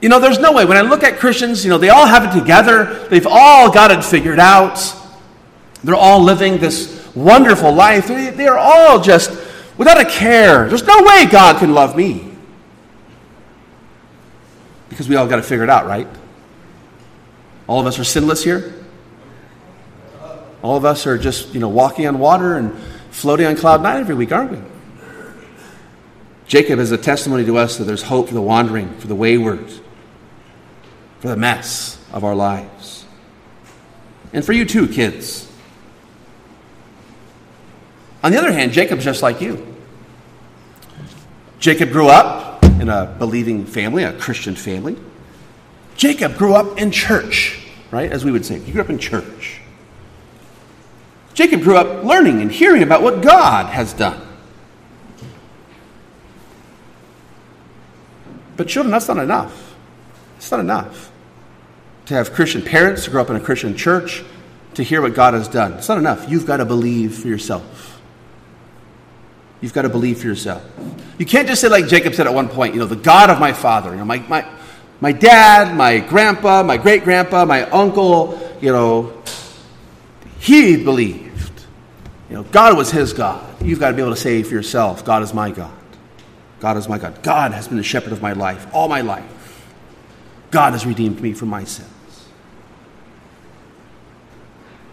You 0.01 0.09
know, 0.09 0.19
there's 0.19 0.39
no 0.39 0.51
way. 0.51 0.65
When 0.65 0.77
I 0.77 0.81
look 0.81 1.03
at 1.03 1.17
Christians, 1.17 1.63
you 1.63 1.71
know, 1.71 1.77
they 1.77 1.89
all 1.89 2.05
have 2.05 2.23
it 2.25 2.39
together, 2.39 3.07
they've 3.09 3.27
all 3.27 3.71
got 3.71 3.91
it 3.91 4.03
figured 4.03 4.39
out, 4.39 4.79
they're 5.83 5.95
all 5.95 6.21
living 6.21 6.57
this 6.57 6.97
wonderful 7.15 7.73
life. 7.73 8.07
They, 8.07 8.29
they're 8.29 8.57
all 8.57 8.99
just 8.99 9.31
without 9.77 9.99
a 9.99 10.05
care. 10.05 10.67
There's 10.69 10.85
no 10.85 11.01
way 11.03 11.25
God 11.25 11.59
can 11.59 11.73
love 11.73 11.95
me. 11.95 12.31
Because 14.89 15.09
we 15.09 15.15
all 15.15 15.27
got 15.27 15.37
to 15.37 15.43
figure 15.43 15.63
it 15.63 15.69
out, 15.69 15.85
right? 15.85 16.07
All 17.67 17.79
of 17.79 17.85
us 17.85 17.99
are 17.99 18.03
sinless 18.03 18.43
here. 18.43 18.73
All 20.61 20.77
of 20.77 20.85
us 20.85 21.05
are 21.05 21.17
just, 21.17 21.53
you 21.53 21.59
know, 21.59 21.69
walking 21.69 22.07
on 22.07 22.19
water 22.19 22.57
and 22.57 22.77
floating 23.11 23.45
on 23.45 23.55
cloud 23.55 23.81
nine 23.81 23.99
every 23.99 24.15
week, 24.15 24.31
aren't 24.31 24.51
we? 24.51 24.59
Jacob 26.47 26.79
is 26.79 26.91
a 26.91 26.97
testimony 26.97 27.45
to 27.45 27.57
us 27.57 27.77
that 27.77 27.83
there's 27.83 28.03
hope 28.03 28.29
for 28.29 28.33
the 28.33 28.41
wandering, 28.41 28.97
for 28.99 29.07
the 29.07 29.15
wayward, 29.15 29.69
for 31.19 31.27
the 31.27 31.37
mess 31.37 31.99
of 32.11 32.23
our 32.23 32.35
lives. 32.35 33.05
And 34.33 34.45
for 34.45 34.53
you 34.53 34.65
too, 34.65 34.87
kids. 34.87 35.49
On 38.23 38.31
the 38.31 38.37
other 38.37 38.51
hand, 38.51 38.71
Jacob's 38.71 39.03
just 39.03 39.21
like 39.21 39.41
you. 39.41 39.75
Jacob 41.59 41.91
grew 41.91 42.07
up 42.07 42.63
in 42.63 42.89
a 42.89 43.15
believing 43.17 43.65
family, 43.65 44.03
a 44.03 44.13
Christian 44.13 44.55
family. 44.55 44.95
Jacob 45.95 46.37
grew 46.37 46.53
up 46.53 46.79
in 46.79 46.91
church, 46.91 47.59
right? 47.89 48.11
As 48.11 48.23
we 48.23 48.31
would 48.31 48.45
say, 48.45 48.59
he 48.59 48.71
grew 48.71 48.81
up 48.81 48.89
in 48.89 48.99
church. 48.99 49.61
Jacob 51.33 51.61
grew 51.61 51.77
up 51.77 52.03
learning 52.03 52.41
and 52.41 52.51
hearing 52.51 52.83
about 52.83 53.01
what 53.01 53.21
God 53.21 53.67
has 53.67 53.93
done. 53.93 54.21
But, 58.55 58.67
children, 58.67 58.91
that's 58.91 59.07
not 59.07 59.19
enough. 59.19 59.66
It's 60.37 60.49
not 60.49 60.59
enough 60.59 61.11
to 62.07 62.13
have 62.13 62.33
Christian 62.33 62.61
parents, 62.61 63.03
to 63.05 63.11
grow 63.11 63.21
up 63.21 63.29
in 63.29 63.35
a 63.35 63.39
Christian 63.39 63.75
church, 63.75 64.23
to 64.75 64.83
hear 64.83 65.01
what 65.01 65.13
God 65.13 65.33
has 65.33 65.47
done. 65.47 65.73
It's 65.73 65.89
not 65.89 65.97
enough. 65.97 66.29
You've 66.29 66.45
got 66.45 66.57
to 66.57 66.65
believe 66.65 67.15
for 67.15 67.27
yourself. 67.27 67.99
You've 69.59 69.73
got 69.73 69.81
to 69.81 69.89
believe 69.89 70.19
for 70.19 70.27
yourself. 70.27 70.63
You 71.17 71.25
can't 71.25 71.47
just 71.47 71.61
say, 71.61 71.67
like 71.67 71.87
Jacob 71.87 72.13
said 72.13 72.27
at 72.27 72.33
one 72.33 72.47
point, 72.47 72.75
you 72.75 72.79
know, 72.79 72.85
the 72.85 72.95
God 72.95 73.29
of 73.29 73.39
my 73.39 73.53
father, 73.53 73.89
you 73.91 73.97
know, 73.97 74.05
my, 74.05 74.19
my, 74.19 74.47
my 75.01 75.11
dad, 75.11 75.75
my 75.75 75.99
grandpa, 75.99 76.63
my 76.63 76.77
great 76.77 77.03
grandpa, 77.03 77.43
my 77.43 77.63
uncle, 77.63 78.39
you 78.61 78.71
know, 78.71 79.21
he 80.39 80.81
believed. 80.81 81.65
You 82.29 82.35
know, 82.35 82.43
God 82.43 82.77
was 82.77 82.91
his 82.91 83.13
God. 83.13 83.61
You've 83.61 83.79
got 83.79 83.89
to 83.89 83.95
be 83.95 84.01
able 84.01 84.13
to 84.13 84.19
say 84.19 84.43
for 84.43 84.53
yourself, 84.53 85.03
God 85.03 85.23
is 85.23 85.33
my 85.33 85.49
God. 85.49 85.73
God 86.59 86.77
is 86.77 86.87
my 86.87 86.97
God. 86.97 87.21
God 87.23 87.51
has 87.51 87.67
been 87.67 87.77
the 87.77 87.83
shepherd 87.83 88.13
of 88.13 88.21
my 88.21 88.33
life 88.33 88.67
all 88.73 88.87
my 88.87 89.01
life. 89.01 89.36
God 90.51 90.73
has 90.73 90.85
redeemed 90.85 91.21
me 91.21 91.33
from 91.33 91.49
my 91.49 91.63
sins. 91.63 91.89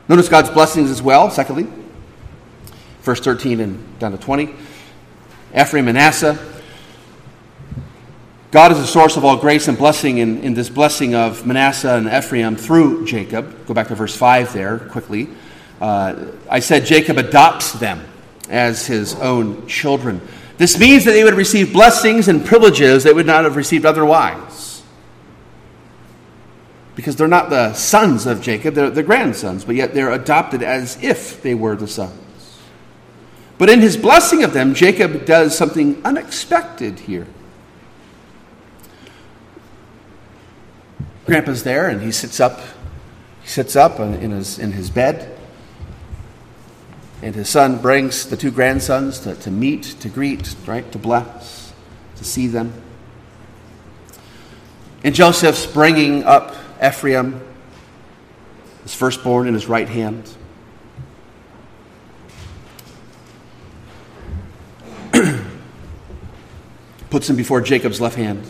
Notice 0.09 0.29
God's 0.29 0.51
blessings 0.51 0.91
as 0.91 1.01
well, 1.01 1.31
secondly 1.31 1.67
verse 3.05 3.21
13 3.21 3.61
and 3.61 3.99
down 3.99 4.13
to 4.13 4.19
20. 4.19 4.55
Ephraim 5.55 5.87
and 5.87 5.97
Manasseh. 5.97 6.39
God 8.51 8.73
is 8.73 8.79
the 8.79 8.87
source 8.87 9.17
of 9.17 9.25
all 9.25 9.37
grace 9.37 9.69
and 9.69 9.77
blessing 9.77 10.19
in, 10.19 10.41
in 10.41 10.55
this 10.55 10.71
blessing 10.71 11.15
of 11.15 11.47
Manasseh 11.47 11.97
and 11.97 12.07
Ephraim 12.07 12.57
through 12.57 13.05
Jacob. 13.05 13.67
Go 13.67 13.75
back 13.75 13.89
to 13.89 13.95
verse 13.95 14.17
5 14.17 14.53
there 14.55 14.79
quickly. 14.79 15.29
Uh, 15.81 16.27
I 16.49 16.61
said 16.61 16.87
Jacob 16.87 17.19
adopts 17.19 17.73
them 17.73 18.03
as 18.49 18.87
his 18.87 19.15
own 19.17 19.67
children. 19.67 20.21
This 20.57 20.79
means 20.79 21.05
that 21.05 21.13
they 21.13 21.25
would 21.25 21.35
receive 21.35 21.73
blessings 21.73 22.29
and 22.29 22.45
privileges 22.45 23.05
they 23.05 23.13
would 23.13 23.27
not 23.27 23.45
have 23.45 23.57
received 23.57 23.85
otherwise. 23.85 24.74
Because 26.97 27.17
they're 27.17 27.27
not 27.27 27.51
the 27.51 27.75
sons 27.75 28.27
of 28.27 28.41
Jacob, 28.41 28.75
they're 28.75 28.91
the 28.91 29.03
grandsons, 29.03 29.65
but 29.65 29.75
yet 29.75 29.95
they're 29.95 30.13
adopted 30.13 30.63
as 30.63 30.97
if 31.03 31.43
they 31.43 31.55
were 31.55 31.75
the 31.75 31.89
sons. 31.89 32.21
But 33.59 33.71
in 33.71 33.81
his 33.81 33.97
blessing 33.97 34.43
of 34.45 34.53
them, 34.53 34.75
Jacob 34.75 35.25
does 35.25 35.57
something 35.57 36.01
unexpected 36.05 37.01
here. 37.01 37.27
Grandpa's 41.27 41.63
there 41.63 41.89
and 41.89 42.03
he 42.03 42.13
sits 42.13 42.41
up. 42.41 42.61
He 43.43 43.49
sits 43.49 43.77
up 43.77 44.01
in 44.01 44.31
his, 44.31 44.59
in 44.59 44.73
his 44.73 44.91
bed. 44.91 45.39
And 47.23 47.35
his 47.35 47.49
son 47.49 47.79
brings 47.79 48.27
the 48.27 48.37
two 48.37 48.51
grandsons 48.51 49.21
to, 49.21 49.35
to 49.37 49.51
meet, 49.51 49.83
to 50.01 50.09
greet, 50.09 50.55
right, 50.67 50.91
to 50.93 50.99
bless, 50.99 51.73
to 52.17 52.25
see 52.25 52.49
them. 52.49 52.73
And 55.03 55.15
Joseph's 55.15 55.67
bringing 55.67 56.25
up 56.25 56.55
Ephraim, 56.85 57.41
his 58.83 58.95
firstborn, 58.95 59.47
in 59.49 59.55
his 59.55 59.67
right 59.67 59.89
hand. 59.89 60.31
puts 67.11 67.31
him 67.31 67.37
before 67.37 67.61
Jacob's 67.61 68.01
left 68.01 68.17
hand. 68.17 68.45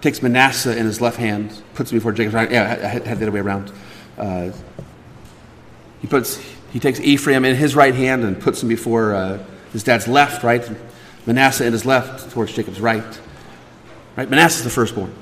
Takes 0.00 0.22
Manasseh 0.22 0.76
in 0.76 0.86
his 0.86 1.00
left 1.00 1.16
hand, 1.16 1.62
puts 1.74 1.90
him 1.90 1.98
before 1.98 2.12
Jacob's 2.12 2.34
right. 2.34 2.50
Yeah, 2.50 2.78
I 2.82 2.86
had 2.86 3.04
the 3.18 3.26
other 3.26 3.32
way 3.32 3.40
around. 3.40 3.72
Uh, 4.16 4.50
he 6.00 6.06
puts 6.06 6.40
he 6.72 6.78
takes 6.78 7.00
Ephraim 7.00 7.44
in 7.44 7.56
his 7.56 7.74
right 7.74 7.94
hand 7.94 8.24
and 8.24 8.40
puts 8.40 8.62
him 8.62 8.68
before 8.68 9.14
uh, 9.14 9.42
his 9.72 9.82
dad's 9.82 10.06
left, 10.06 10.44
right? 10.44 10.70
Manasseh 11.26 11.66
in 11.66 11.72
his 11.72 11.84
left 11.84 12.30
towards 12.30 12.52
Jacob's 12.52 12.80
right. 12.80 13.20
Right? 14.16 14.28
Manasseh's 14.28 14.64
the 14.64 14.70
firstborn. 14.70 15.14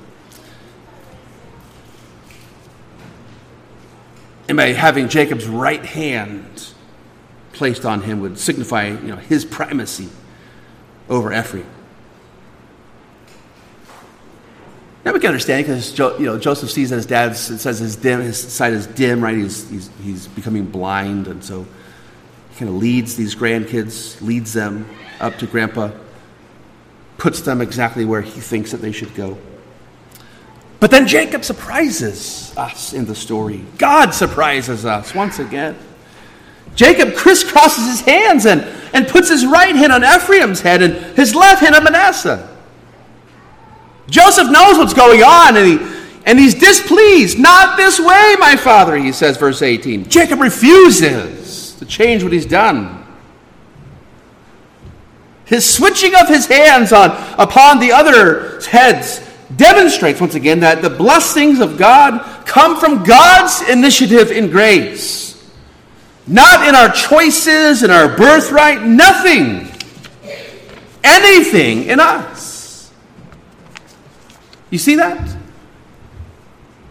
And 4.47 4.55
by 4.55 4.67
having 4.67 5.09
Jacob's 5.09 5.47
right 5.47 5.85
hand 5.85 6.69
placed 7.51 7.85
on 7.85 8.01
him 8.01 8.21
would 8.21 8.37
signify 8.37 8.87
you 8.87 9.07
know, 9.07 9.15
his 9.17 9.43
primacy 9.43 10.09
over 11.09 11.33
Ephraim. 11.33 11.65
Now 15.03 15.13
we 15.13 15.19
can 15.19 15.29
understand 15.29 15.65
because 15.65 15.93
jo- 15.93 16.17
you 16.17 16.25
know 16.25 16.37
Joseph 16.37 16.69
sees 16.69 16.89
that 16.89 16.97
his 16.97 17.05
dad 17.05 17.35
says 17.37 17.79
his 17.79 17.95
dim, 17.95 18.19
his 18.19 18.37
sight 18.37 18.73
is 18.73 18.87
dim, 18.87 19.23
right? 19.23 19.37
He's, 19.37 19.69
he's, 19.69 19.89
he's 20.03 20.27
becoming 20.27 20.65
blind, 20.65 21.27
and 21.27 21.41
so 21.41 21.65
he 22.49 22.59
kind 22.59 22.69
of 22.69 22.75
leads 22.75 23.15
these 23.15 23.33
grandkids, 23.33 24.21
leads 24.21 24.51
them 24.51 24.85
up 25.21 25.37
to 25.37 25.47
grandpa, 25.47 25.91
puts 27.17 27.39
them 27.39 27.61
exactly 27.61 28.03
where 28.03 28.21
he 28.21 28.41
thinks 28.41 28.71
that 28.71 28.81
they 28.81 28.91
should 28.91 29.15
go. 29.15 29.37
But 30.79 30.91
then 30.91 31.07
Jacob 31.07 31.43
surprises 31.43 32.55
us 32.55 32.93
in 32.93 33.05
the 33.05 33.15
story. 33.15 33.63
God 33.77 34.11
surprises 34.11 34.85
us 34.85 35.15
once 35.15 35.39
again. 35.39 35.75
Jacob 36.75 37.09
crisscrosses 37.15 37.87
his 37.89 38.01
hands 38.01 38.45
and, 38.45 38.61
and 38.93 39.07
puts 39.07 39.29
his 39.29 39.45
right 39.45 39.75
hand 39.75 39.91
on 39.91 40.03
Ephraim's 40.03 40.61
head 40.61 40.83
and 40.83 40.93
his 41.17 41.33
left 41.33 41.61
hand 41.61 41.73
on 41.73 41.83
Manasseh. 41.83 42.55
Joseph 44.07 44.49
knows 44.51 44.77
what's 44.77 44.93
going 44.93 45.23
on 45.23 45.57
and, 45.57 45.67
he, 45.67 46.01
and 46.25 46.37
he's 46.37 46.53
displeased. 46.53 47.39
Not 47.39 47.77
this 47.77 47.99
way, 47.99 48.35
my 48.39 48.55
father, 48.55 48.95
he 48.95 49.11
says, 49.11 49.37
verse 49.37 49.63
18. 49.63 50.07
Jacob 50.07 50.39
refuses 50.39 51.73
to 51.79 51.85
change 51.85 52.23
what 52.23 52.31
he's 52.31 52.45
done. 52.45 53.03
His 55.45 55.67
switching 55.67 56.13
of 56.13 56.27
his 56.27 56.45
hands 56.45 56.93
on, 56.93 57.09
upon 57.39 57.79
the 57.79 57.91
other 57.93 58.61
heads 58.61 59.26
demonstrates 59.55 60.19
once 60.19 60.35
again 60.35 60.59
that 60.59 60.81
the 60.81 60.89
blessings 60.89 61.59
of 61.59 61.77
God 61.77 62.45
come 62.45 62.79
from 62.79 63.03
God's 63.03 63.61
initiative 63.69 64.31
in 64.31 64.49
grace. 64.49 65.27
Not 66.27 66.67
in 66.67 66.75
our 66.75 66.89
choices, 66.89 67.83
in 67.83 67.89
our 67.91 68.15
birthright, 68.15 68.83
nothing. 68.83 69.71
Anything 71.03 71.83
in 71.83 71.99
us. 71.99 72.91
You 74.69 74.77
see 74.77 74.95
that? 74.95 75.37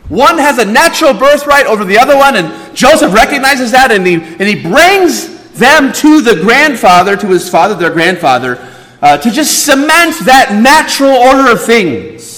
One 0.09 0.39
has 0.39 0.59
a 0.59 0.65
natural 0.65 1.13
birthright 1.13 1.67
over 1.67 1.85
the 1.85 1.99
other 1.99 2.17
one, 2.17 2.37
and 2.37 2.77
Joseph 2.77 3.13
recognizes 3.13 3.73
that, 3.73 3.91
and 3.91 4.07
he, 4.07 4.15
and 4.15 4.43
he 4.43 4.63
brings 4.63 5.51
them 5.55 5.93
to 5.93 6.21
the 6.21 6.37
grandfather, 6.37 7.17
to 7.17 7.27
his 7.27 7.49
father, 7.49 7.75
their 7.75 7.91
grandfather, 7.91 8.57
uh, 9.03 9.19
to 9.19 9.31
just 9.31 9.65
cement 9.67 10.15
that 10.25 10.59
natural 10.63 11.11
order 11.11 11.51
of 11.51 11.63
things. 11.63 12.36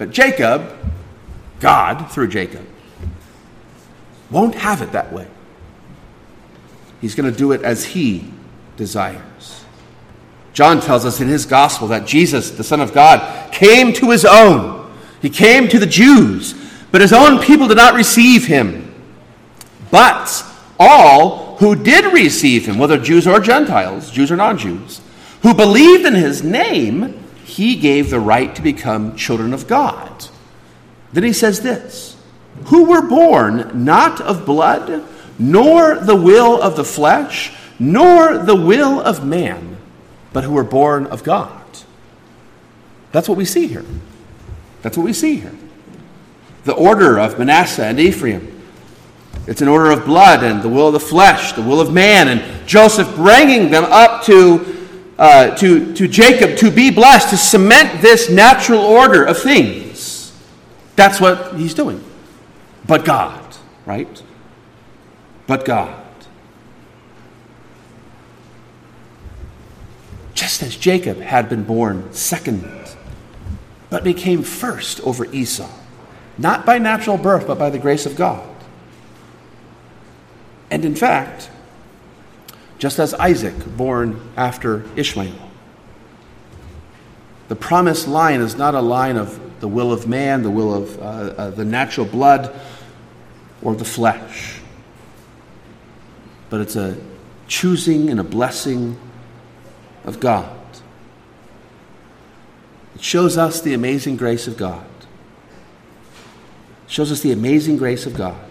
But 0.00 0.12
Jacob, 0.12 0.66
God, 1.60 2.10
through 2.10 2.28
Jacob, 2.28 2.66
won't 4.30 4.54
have 4.54 4.80
it 4.80 4.92
that 4.92 5.12
way. 5.12 5.26
He's 7.02 7.14
going 7.14 7.30
to 7.30 7.38
do 7.38 7.52
it 7.52 7.60
as 7.60 7.84
he 7.84 8.32
desires. 8.78 9.62
John 10.54 10.80
tells 10.80 11.04
us 11.04 11.20
in 11.20 11.28
his 11.28 11.44
gospel 11.44 11.88
that 11.88 12.06
Jesus, 12.06 12.50
the 12.50 12.64
Son 12.64 12.80
of 12.80 12.94
God, 12.94 13.52
came 13.52 13.92
to 13.92 14.10
his 14.10 14.24
own. 14.24 14.90
He 15.20 15.28
came 15.28 15.68
to 15.68 15.78
the 15.78 15.84
Jews, 15.84 16.54
but 16.90 17.02
his 17.02 17.12
own 17.12 17.38
people 17.38 17.68
did 17.68 17.76
not 17.76 17.92
receive 17.92 18.46
him. 18.46 18.94
But 19.90 20.42
all 20.78 21.56
who 21.58 21.74
did 21.74 22.10
receive 22.14 22.64
him, 22.64 22.78
whether 22.78 22.96
Jews 22.96 23.26
or 23.26 23.38
Gentiles, 23.38 24.10
Jews 24.10 24.32
or 24.32 24.36
non 24.36 24.56
Jews, 24.56 25.02
who 25.42 25.52
believed 25.52 26.06
in 26.06 26.14
his 26.14 26.42
name, 26.42 27.19
he 27.60 27.76
gave 27.76 28.08
the 28.08 28.18
right 28.18 28.54
to 28.54 28.62
become 28.62 29.14
children 29.16 29.52
of 29.52 29.68
God. 29.68 30.24
Then 31.12 31.24
he 31.24 31.34
says 31.34 31.60
this 31.60 32.16
who 32.68 32.86
were 32.86 33.06
born 33.06 33.84
not 33.84 34.18
of 34.18 34.46
blood, 34.46 35.04
nor 35.38 35.96
the 35.96 36.16
will 36.16 36.58
of 36.62 36.76
the 36.76 36.86
flesh, 36.86 37.52
nor 37.78 38.38
the 38.38 38.56
will 38.56 38.98
of 38.98 39.26
man, 39.26 39.76
but 40.32 40.42
who 40.42 40.52
were 40.52 40.64
born 40.64 41.04
of 41.08 41.22
God. 41.22 41.62
That's 43.12 43.28
what 43.28 43.36
we 43.36 43.44
see 43.44 43.66
here. 43.66 43.84
That's 44.80 44.96
what 44.96 45.04
we 45.04 45.12
see 45.12 45.36
here. 45.36 45.54
The 46.64 46.72
order 46.72 47.18
of 47.18 47.38
Manasseh 47.38 47.84
and 47.84 48.00
Ephraim. 48.00 48.58
It's 49.46 49.60
an 49.60 49.68
order 49.68 49.90
of 49.90 50.06
blood 50.06 50.42
and 50.42 50.62
the 50.62 50.68
will 50.70 50.86
of 50.86 50.94
the 50.94 51.00
flesh, 51.00 51.52
the 51.52 51.62
will 51.62 51.82
of 51.82 51.92
man, 51.92 52.28
and 52.28 52.66
Joseph 52.66 53.14
bringing 53.16 53.70
them 53.70 53.84
up 53.84 54.24
to, 54.24 54.79
uh, 55.20 55.54
to, 55.54 55.92
to 55.92 56.08
Jacob 56.08 56.56
to 56.56 56.70
be 56.70 56.90
blessed, 56.90 57.28
to 57.28 57.36
cement 57.36 58.00
this 58.00 58.30
natural 58.30 58.80
order 58.80 59.22
of 59.22 59.36
things. 59.36 60.32
That's 60.96 61.20
what 61.20 61.56
he's 61.56 61.74
doing. 61.74 62.02
But 62.86 63.04
God, 63.04 63.54
right? 63.84 64.22
But 65.46 65.66
God. 65.66 66.02
Just 70.32 70.62
as 70.62 70.74
Jacob 70.74 71.18
had 71.18 71.50
been 71.50 71.64
born 71.64 72.10
second, 72.14 72.64
but 73.90 74.02
became 74.02 74.42
first 74.42 75.00
over 75.00 75.26
Esau, 75.26 75.70
not 76.38 76.64
by 76.64 76.78
natural 76.78 77.18
birth, 77.18 77.46
but 77.46 77.58
by 77.58 77.68
the 77.68 77.78
grace 77.78 78.06
of 78.06 78.16
God. 78.16 78.48
And 80.70 80.82
in 80.86 80.94
fact, 80.94 81.50
just 82.80 82.98
as 82.98 83.12
Isaac, 83.12 83.54
born 83.76 84.18
after 84.38 84.84
Ishmael, 84.96 85.50
the 87.48 87.54
promised 87.54 88.08
line 88.08 88.40
is 88.40 88.56
not 88.56 88.74
a 88.74 88.80
line 88.80 89.18
of 89.18 89.60
the 89.60 89.68
will 89.68 89.92
of 89.92 90.08
man, 90.08 90.42
the 90.42 90.50
will 90.50 90.74
of 90.74 90.98
uh, 90.98 91.02
uh, 91.02 91.50
the 91.50 91.64
natural 91.64 92.06
blood, 92.06 92.58
or 93.60 93.74
the 93.74 93.84
flesh. 93.84 94.60
But 96.48 96.62
it's 96.62 96.74
a 96.74 96.96
choosing 97.48 98.08
and 98.08 98.18
a 98.18 98.24
blessing 98.24 98.98
of 100.04 100.18
God. 100.18 100.56
It 102.94 103.02
shows 103.02 103.36
us 103.36 103.60
the 103.60 103.74
amazing 103.74 104.16
grace 104.16 104.46
of 104.46 104.56
God. 104.56 104.86
It 106.86 106.90
shows 106.90 107.12
us 107.12 107.20
the 107.20 107.32
amazing 107.32 107.76
grace 107.76 108.06
of 108.06 108.14
God. 108.14 108.49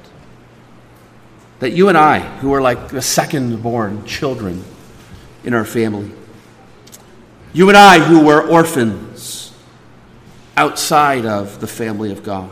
That 1.60 1.72
you 1.72 1.90
and 1.90 1.98
I, 1.98 2.20
who 2.20 2.54
are 2.54 2.62
like 2.62 2.90
the 2.90 3.02
second 3.02 3.62
born 3.62 4.06
children 4.06 4.64
in 5.44 5.54
our 5.54 5.66
family, 5.66 6.12
you 7.54 7.68
and 7.70 7.78
I, 7.78 8.00
who 8.00 8.24
were 8.24 8.42
orphans, 8.42 9.54
outside 10.56 11.26
of 11.26 11.62
the 11.62 11.68
family 11.68 12.12
of 12.12 12.22
God. 12.22 12.52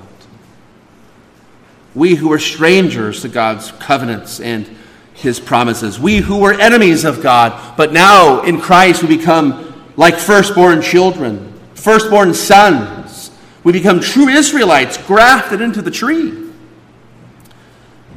We 1.93 2.15
who 2.15 2.29
were 2.29 2.39
strangers 2.39 3.21
to 3.21 3.27
God's 3.27 3.71
covenants 3.73 4.39
and 4.39 4.69
his 5.13 5.39
promises. 5.39 5.99
We 5.99 6.17
who 6.17 6.39
were 6.39 6.53
enemies 6.53 7.03
of 7.03 7.21
God, 7.21 7.75
but 7.75 7.91
now 7.91 8.43
in 8.43 8.61
Christ 8.61 9.01
we 9.01 9.17
become 9.17 9.73
like 9.97 10.15
firstborn 10.15 10.81
children, 10.81 11.53
firstborn 11.73 12.33
sons. 12.33 13.31
We 13.63 13.73
become 13.73 13.99
true 13.99 14.29
Israelites 14.29 14.97
grafted 14.97 15.59
into 15.59 15.81
the 15.81 15.91
tree. 15.91 16.46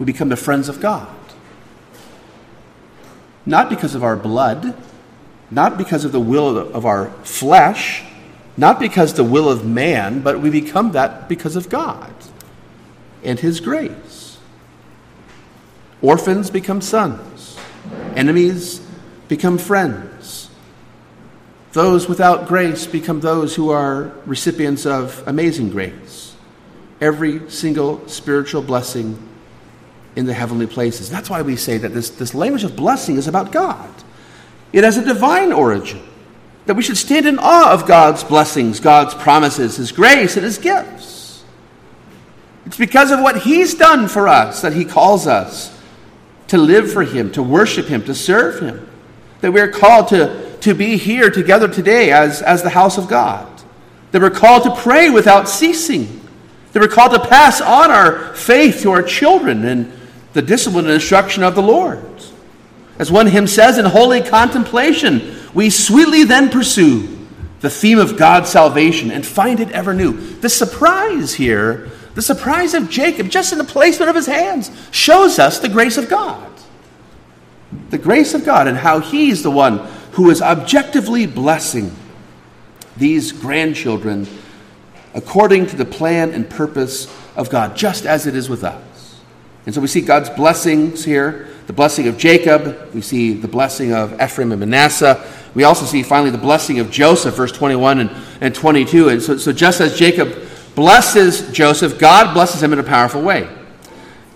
We 0.00 0.06
become 0.06 0.30
the 0.30 0.36
friends 0.36 0.70
of 0.70 0.80
God. 0.80 1.14
Not 3.44 3.68
because 3.68 3.94
of 3.94 4.02
our 4.02 4.16
blood, 4.16 4.74
not 5.50 5.76
because 5.76 6.04
of 6.06 6.12
the 6.12 6.20
will 6.20 6.56
of 6.56 6.86
our 6.86 7.10
flesh, 7.22 8.02
not 8.56 8.80
because 8.80 9.14
the 9.14 9.24
will 9.24 9.48
of 9.48 9.64
man, 9.64 10.20
but 10.22 10.40
we 10.40 10.48
become 10.48 10.92
that 10.92 11.28
because 11.28 11.54
of 11.54 11.68
God 11.68 12.12
and 13.22 13.38
His 13.38 13.60
grace. 13.60 14.38
Orphans 16.00 16.50
become 16.50 16.80
sons, 16.80 17.58
enemies 18.16 18.80
become 19.28 19.58
friends. 19.58 20.48
Those 21.72 22.08
without 22.08 22.48
grace 22.48 22.86
become 22.86 23.20
those 23.20 23.54
who 23.54 23.70
are 23.70 24.12
recipients 24.24 24.86
of 24.86 25.22
amazing 25.26 25.70
grace. 25.70 26.34
Every 27.00 27.50
single 27.50 28.08
spiritual 28.08 28.62
blessing 28.62 29.29
in 30.20 30.26
the 30.26 30.35
heavenly 30.35 30.66
places. 30.66 31.11
That's 31.11 31.30
why 31.30 31.40
we 31.40 31.56
say 31.56 31.78
that 31.78 31.94
this, 31.94 32.11
this 32.11 32.35
language 32.35 32.62
of 32.62 32.76
blessing 32.76 33.16
is 33.16 33.26
about 33.26 33.50
God. 33.50 33.90
It 34.72 34.85
has 34.85 34.98
a 34.98 35.04
divine 35.04 35.50
origin 35.50 36.02
that 36.66 36.74
we 36.74 36.83
should 36.83 36.98
stand 36.98 37.26
in 37.26 37.38
awe 37.38 37.72
of 37.72 37.87
God's 37.87 38.22
blessings, 38.22 38.78
God's 38.80 39.14
promises, 39.14 39.76
His 39.76 39.90
grace, 39.90 40.37
and 40.37 40.44
His 40.44 40.59
gifts. 40.59 41.42
It's 42.66 42.76
because 42.76 43.11
of 43.11 43.20
what 43.20 43.38
He's 43.42 43.74
done 43.74 44.09
for 44.09 44.28
us 44.28 44.61
that 44.61 44.74
He 44.74 44.85
calls 44.85 45.26
us 45.26 45.76
to 46.48 46.59
live 46.59 46.92
for 46.92 47.02
Him, 47.02 47.33
to 47.33 47.42
worship 47.42 47.87
Him, 47.87 48.04
to 48.04 48.14
serve 48.14 48.61
Him, 48.61 48.87
that 49.40 49.52
we're 49.52 49.70
called 49.70 50.09
to, 50.09 50.59
to 50.59 50.74
be 50.74 50.98
here 50.98 51.30
together 51.30 51.66
today 51.66 52.12
as, 52.12 52.42
as 52.42 52.62
the 52.62 52.70
house 52.70 52.98
of 52.98 53.09
God, 53.09 53.48
that 54.12 54.20
we're 54.20 54.28
called 54.28 54.64
to 54.64 54.76
pray 54.76 55.09
without 55.09 55.48
ceasing, 55.48 56.20
that 56.72 56.80
we're 56.80 56.88
called 56.88 57.12
to 57.12 57.26
pass 57.26 57.62
on 57.62 57.90
our 57.90 58.35
faith 58.35 58.83
to 58.83 58.90
our 58.90 59.02
children 59.02 59.64
and 59.64 59.99
the 60.32 60.42
discipline 60.42 60.86
and 60.86 60.94
instruction 60.94 61.42
of 61.42 61.54
the 61.54 61.62
Lord. 61.62 62.04
As 62.98 63.10
one 63.10 63.26
hymn 63.26 63.46
says, 63.46 63.78
in 63.78 63.86
holy 63.86 64.22
contemplation, 64.22 65.36
we 65.54 65.70
sweetly 65.70 66.24
then 66.24 66.50
pursue 66.50 67.18
the 67.60 67.70
theme 67.70 67.98
of 67.98 68.16
God's 68.16 68.50
salvation 68.50 69.10
and 69.10 69.24
find 69.24 69.60
it 69.60 69.70
ever 69.70 69.94
new. 69.94 70.12
The 70.12 70.48
surprise 70.48 71.34
here, 71.34 71.90
the 72.14 72.22
surprise 72.22 72.74
of 72.74 72.90
Jacob, 72.90 73.28
just 73.28 73.52
in 73.52 73.58
the 73.58 73.64
placement 73.64 74.08
of 74.10 74.16
his 74.16 74.26
hands, 74.26 74.70
shows 74.90 75.38
us 75.38 75.58
the 75.58 75.68
grace 75.68 75.96
of 75.96 76.08
God. 76.08 76.50
The 77.90 77.98
grace 77.98 78.34
of 78.34 78.44
God 78.44 78.66
and 78.66 78.76
how 78.76 79.00
he's 79.00 79.42
the 79.42 79.50
one 79.50 79.78
who 80.12 80.30
is 80.30 80.42
objectively 80.42 81.26
blessing 81.26 81.94
these 82.96 83.32
grandchildren 83.32 84.26
according 85.14 85.66
to 85.66 85.76
the 85.76 85.84
plan 85.84 86.32
and 86.32 86.48
purpose 86.48 87.06
of 87.34 87.50
God, 87.50 87.76
just 87.76 88.06
as 88.06 88.26
it 88.26 88.34
is 88.36 88.48
with 88.48 88.64
us. 88.64 88.89
And 89.66 89.74
so 89.74 89.80
we 89.80 89.86
see 89.86 90.00
God's 90.00 90.30
blessings 90.30 91.04
here 91.04 91.50
the 91.70 91.76
blessing 91.76 92.08
of 92.08 92.18
Jacob. 92.18 92.92
We 92.92 93.00
see 93.00 93.32
the 93.32 93.46
blessing 93.46 93.92
of 93.92 94.20
Ephraim 94.20 94.50
and 94.50 94.58
Manasseh. 94.58 95.24
We 95.54 95.62
also 95.62 95.86
see 95.86 96.02
finally 96.02 96.30
the 96.30 96.36
blessing 96.36 96.80
of 96.80 96.90
Joseph, 96.90 97.36
verse 97.36 97.52
21 97.52 98.00
and, 98.00 98.10
and 98.40 98.52
22. 98.52 99.10
And 99.10 99.22
so, 99.22 99.36
so 99.36 99.52
just 99.52 99.80
as 99.80 99.96
Jacob 99.96 100.34
blesses 100.74 101.48
Joseph, 101.52 101.96
God 101.96 102.34
blesses 102.34 102.60
him 102.60 102.72
in 102.72 102.80
a 102.80 102.82
powerful 102.82 103.22
way. 103.22 103.48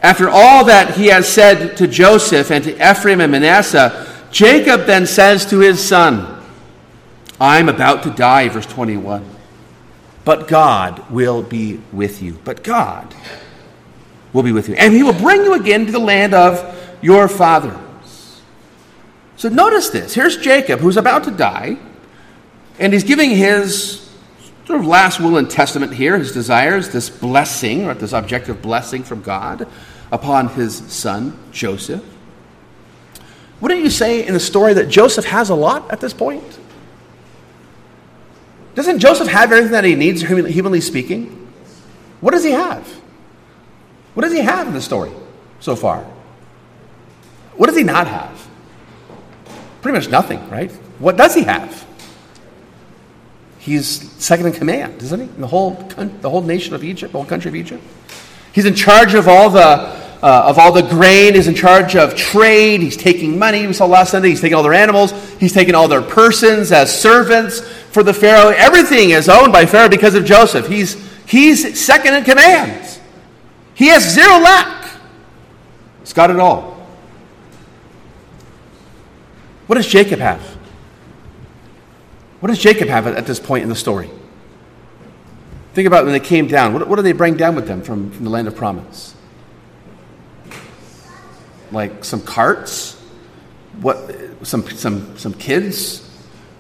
After 0.01 0.29
all 0.29 0.67
that 0.67 0.95
he 0.95 1.07
has 1.07 1.27
said 1.27 1.77
to 1.79 1.89
Joseph 1.89 2.53
and 2.53 2.63
to 2.63 2.91
Ephraim 2.91 3.21
and 3.21 3.33
Manasseh, 3.33 4.07
Jacob 4.31 4.87
then 4.87 5.05
says 5.05 5.45
to 5.47 5.59
his 5.59 5.85
son, 5.85 6.41
I'm 7.41 7.69
about 7.69 8.05
to 8.05 8.11
die, 8.11 8.49
verse 8.49 8.67
21. 8.67 9.29
But 10.25 10.47
God 10.47 11.11
will 11.11 11.43
be 11.43 11.81
with 11.93 12.23
you. 12.23 12.39
But 12.45 12.63
God 12.63 13.13
will 14.35 14.43
be 14.43 14.53
with 14.53 14.69
you. 14.69 14.75
And 14.75 14.93
he 14.93 15.03
will 15.03 15.15
bring 15.15 15.43
you 15.45 15.55
again 15.55 15.87
to 15.87 15.93
the 15.93 15.99
land 15.99 16.35
of 16.35 16.79
your 17.01 17.29
fathers. 17.29 18.43
So 19.37 19.49
notice 19.49 19.89
this. 19.89 20.13
Here's 20.13 20.37
Jacob, 20.37 20.81
who's 20.81 20.99
about 20.99 21.25
to 21.25 21.31
die, 21.31 21.79
and 22.79 22.93
he's 22.93 23.05
giving 23.05 23.31
his 23.31 24.11
sort 24.67 24.81
of 24.81 24.87
last 24.87 25.21
will 25.21 25.37
and 25.37 25.49
testament 25.51 25.95
here, 25.95 26.19
his 26.19 26.33
desires, 26.33 26.91
this 26.91 27.09
blessing, 27.09 27.87
or 27.87 27.95
this 27.95 28.13
objective 28.13 28.61
blessing 28.61 29.03
from 29.03 29.23
God 29.23 29.69
upon 30.11 30.49
his 30.49 30.77
son, 30.93 31.39
Joseph. 31.53 32.03
Wouldn't 33.61 33.81
you 33.81 33.91
say 33.91 34.27
in 34.27 34.35
the 34.35 34.41
story 34.41 34.75
that 34.75 34.89
Joseph 34.89 35.27
has 35.27 35.51
a 35.51 35.55
lot 35.55 35.91
at 35.91 36.01
this 36.01 36.13
point? 36.13 36.59
Doesn't 38.75 38.99
Joseph 38.99 39.29
have 39.29 39.53
everything 39.53 39.73
that 39.73 39.85
he 39.85 39.95
needs, 39.95 40.23
humanly 40.23 40.81
speaking? 40.81 41.49
What 42.21 42.33
does 42.33 42.43
he 42.43 42.51
have? 42.51 43.03
What 44.15 44.23
does 44.23 44.33
he 44.33 44.41
have 44.41 44.67
in 44.67 44.75
the 44.75 44.81
story 44.81 45.13
so 45.61 45.77
far? 45.77 46.05
What 47.57 47.67
does 47.67 47.77
he 47.77 47.85
not 47.85 48.07
have? 48.07 48.49
Pretty 49.83 49.99
much 49.99 50.09
nothing, 50.09 50.49
right? 50.49 50.71
What 50.99 51.17
does 51.17 51.35
he 51.35 51.43
have? 51.43 51.85
He's 53.59 54.11
second 54.13 54.47
in 54.47 54.53
command, 54.53 55.03
isn't 55.03 55.21
he? 55.21 55.27
In 55.27 55.41
the 55.41 55.47
whole, 55.47 55.73
the 56.21 56.31
whole 56.31 56.43
nation 56.43 56.75
of 56.75 56.85
Egypt, 56.85 57.13
the 57.13 57.19
whole 57.19 57.27
country 57.27 57.49
of 57.49 57.57
Egypt. 57.57 57.83
He's 58.53 58.67
in 58.67 58.75
charge 58.75 59.15
of 59.15 59.27
all 59.27 59.51
the, 59.51 59.61
uh, 59.61 60.45
of 60.47 60.59
all 60.59 60.71
the 60.71 60.83
grain. 60.83 61.35
He's 61.35 61.49
in 61.49 61.55
charge 61.55 61.97
of 61.97 62.15
trade. 62.15 62.83
He's 62.83 62.97
taking 62.97 63.39
money. 63.39 63.67
We 63.67 63.73
saw 63.73 63.87
last 63.87 64.11
Sunday. 64.11 64.29
He's 64.29 64.41
taking 64.41 64.55
all 64.55 64.63
their 64.63 64.75
animals. 64.75 65.13
He's 65.39 65.53
taking 65.53 65.75
all 65.75 65.89
their 65.89 66.03
persons 66.03 66.73
as 66.73 66.97
servants 66.97 67.61
for 67.61 68.03
the 68.03 68.15
Pharaoh. 68.15 68.51
Everything 68.51 69.11
is 69.11 69.29
owned 69.29 69.53
by 69.53 69.67
Pharaoh 69.67 69.89
because 69.89 70.15
of 70.15 70.25
Joseph. 70.25 70.69
He's, 70.69 70.95
he's 71.27 71.81
second 71.81 72.15
in 72.15 72.25
command. 72.25 73.01
He 73.85 73.91
has 73.91 74.15
zero 74.15 74.39
lack. 74.39 74.99
He's 76.01 76.15
got 76.15 76.31
it 76.31 76.41
all. 76.41 76.89
What 79.67 79.77
does 79.77 79.87
Jacob 79.87 80.21
have? 80.21 80.41
What 82.41 82.49
does 82.49 82.59
Jacob 82.59 82.89
have 82.89 83.07
at, 83.07 83.27
this 83.27 83.39
point 83.39 83.63
in 83.63 83.69
the 83.69 83.77
story? 83.77 84.09
Think 85.75 85.87
about 85.87 86.05
when 86.05 86.15
they 86.15 86.21
came 86.21 86.47
down. 86.47 86.73
What, 86.73 86.89
what 86.89 86.97
do 86.97 87.03
they 87.03 87.13
bring 87.13 87.37
down 87.37 87.57
with 87.57 87.67
them 87.67 87.83
from, 87.83 88.11
from 88.11 88.25
the 88.25 88.31
land 88.31 88.49
of 88.49 88.57
promise? 88.57 89.15
Like 91.71 92.07
some 92.07 92.23
carts? 92.23 92.95
What, 93.83 94.11
some, 94.45 94.67
some, 94.71 95.19
some 95.19 95.35
kids? 95.35 96.11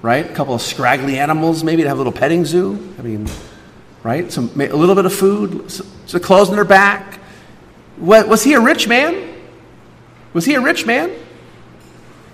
Right? 0.02 0.30
A 0.30 0.34
couple 0.34 0.52
of 0.52 0.60
scraggly 0.60 1.18
animals, 1.18 1.64
maybe 1.64 1.84
to 1.84 1.88
have 1.88 1.96
a 1.96 2.00
little 2.00 2.12
petting 2.12 2.44
zoo. 2.44 2.94
I 2.98 3.00
mean, 3.02 3.26
right? 4.04 4.30
Some, 4.30 4.50
a 4.60 4.68
little 4.68 4.94
bit 4.94 5.06
of 5.06 5.12
food, 5.12 5.68
some 5.70 6.20
clothes 6.20 6.50
on 6.50 6.54
their 6.54 6.64
back. 6.64 7.18
Was 7.98 8.44
he 8.44 8.52
a 8.52 8.60
rich 8.60 8.86
man? 8.86 9.34
Was 10.34 10.44
he 10.44 10.54
a 10.54 10.60
rich 10.60 10.86
man? 10.86 11.10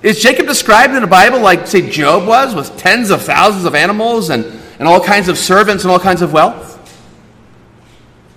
Is 0.03 0.21
Jacob 0.23 0.47
described 0.47 0.95
in 0.95 1.01
the 1.01 1.07
Bible 1.07 1.41
like, 1.41 1.67
say, 1.67 1.89
Job 1.89 2.27
was, 2.27 2.55
with 2.55 2.77
tens 2.77 3.11
of 3.11 3.23
thousands 3.23 3.65
of 3.67 3.75
animals 3.75 4.31
and, 4.31 4.45
and 4.79 4.89
all 4.89 5.01
kinds 5.01 5.29
of 5.29 5.39
servants 5.39 5.85
and 5.85 5.93
all 5.93 6.01
kinds 6.01 6.23
of 6.23 6.33
wealth? 6.33 6.77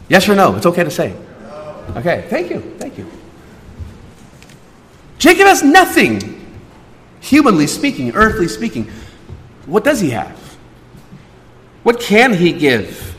Yes 0.10 0.28
or 0.30 0.36
no? 0.36 0.56
It's 0.56 0.66
okay 0.66 0.84
to 0.84 0.92
say. 0.92 1.16
Okay, 1.96 2.26
thank 2.30 2.50
you, 2.50 2.60
thank 2.78 2.98
you. 2.98 3.10
Jacob 5.18 5.48
has 5.48 5.64
nothing, 5.64 6.60
humanly 7.22 7.66
speaking, 7.66 8.12
earthly 8.14 8.50
speaking. 8.50 8.92
What 9.66 9.86
does 9.86 10.02
he 10.02 10.10
have? 10.10 10.38
What 11.84 12.00
can 12.02 12.34
he 12.34 12.52
give 12.52 13.13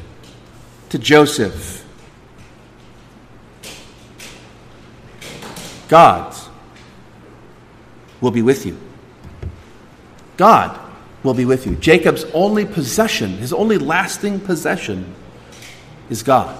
to 0.94 0.98
Joseph? 1.00 1.85
God 5.88 6.33
will 8.20 8.30
be 8.30 8.42
with 8.42 8.64
you. 8.64 8.78
God 10.37 10.78
will 11.24 11.35
be 11.35 11.44
with 11.44 11.66
you. 11.66 11.74
Jacob's 11.74 12.22
only 12.33 12.64
possession, 12.64 13.38
his 13.38 13.52
only 13.52 13.76
lasting 13.76 14.38
possession, 14.38 15.16
is 16.11 16.22
God. 16.22 16.57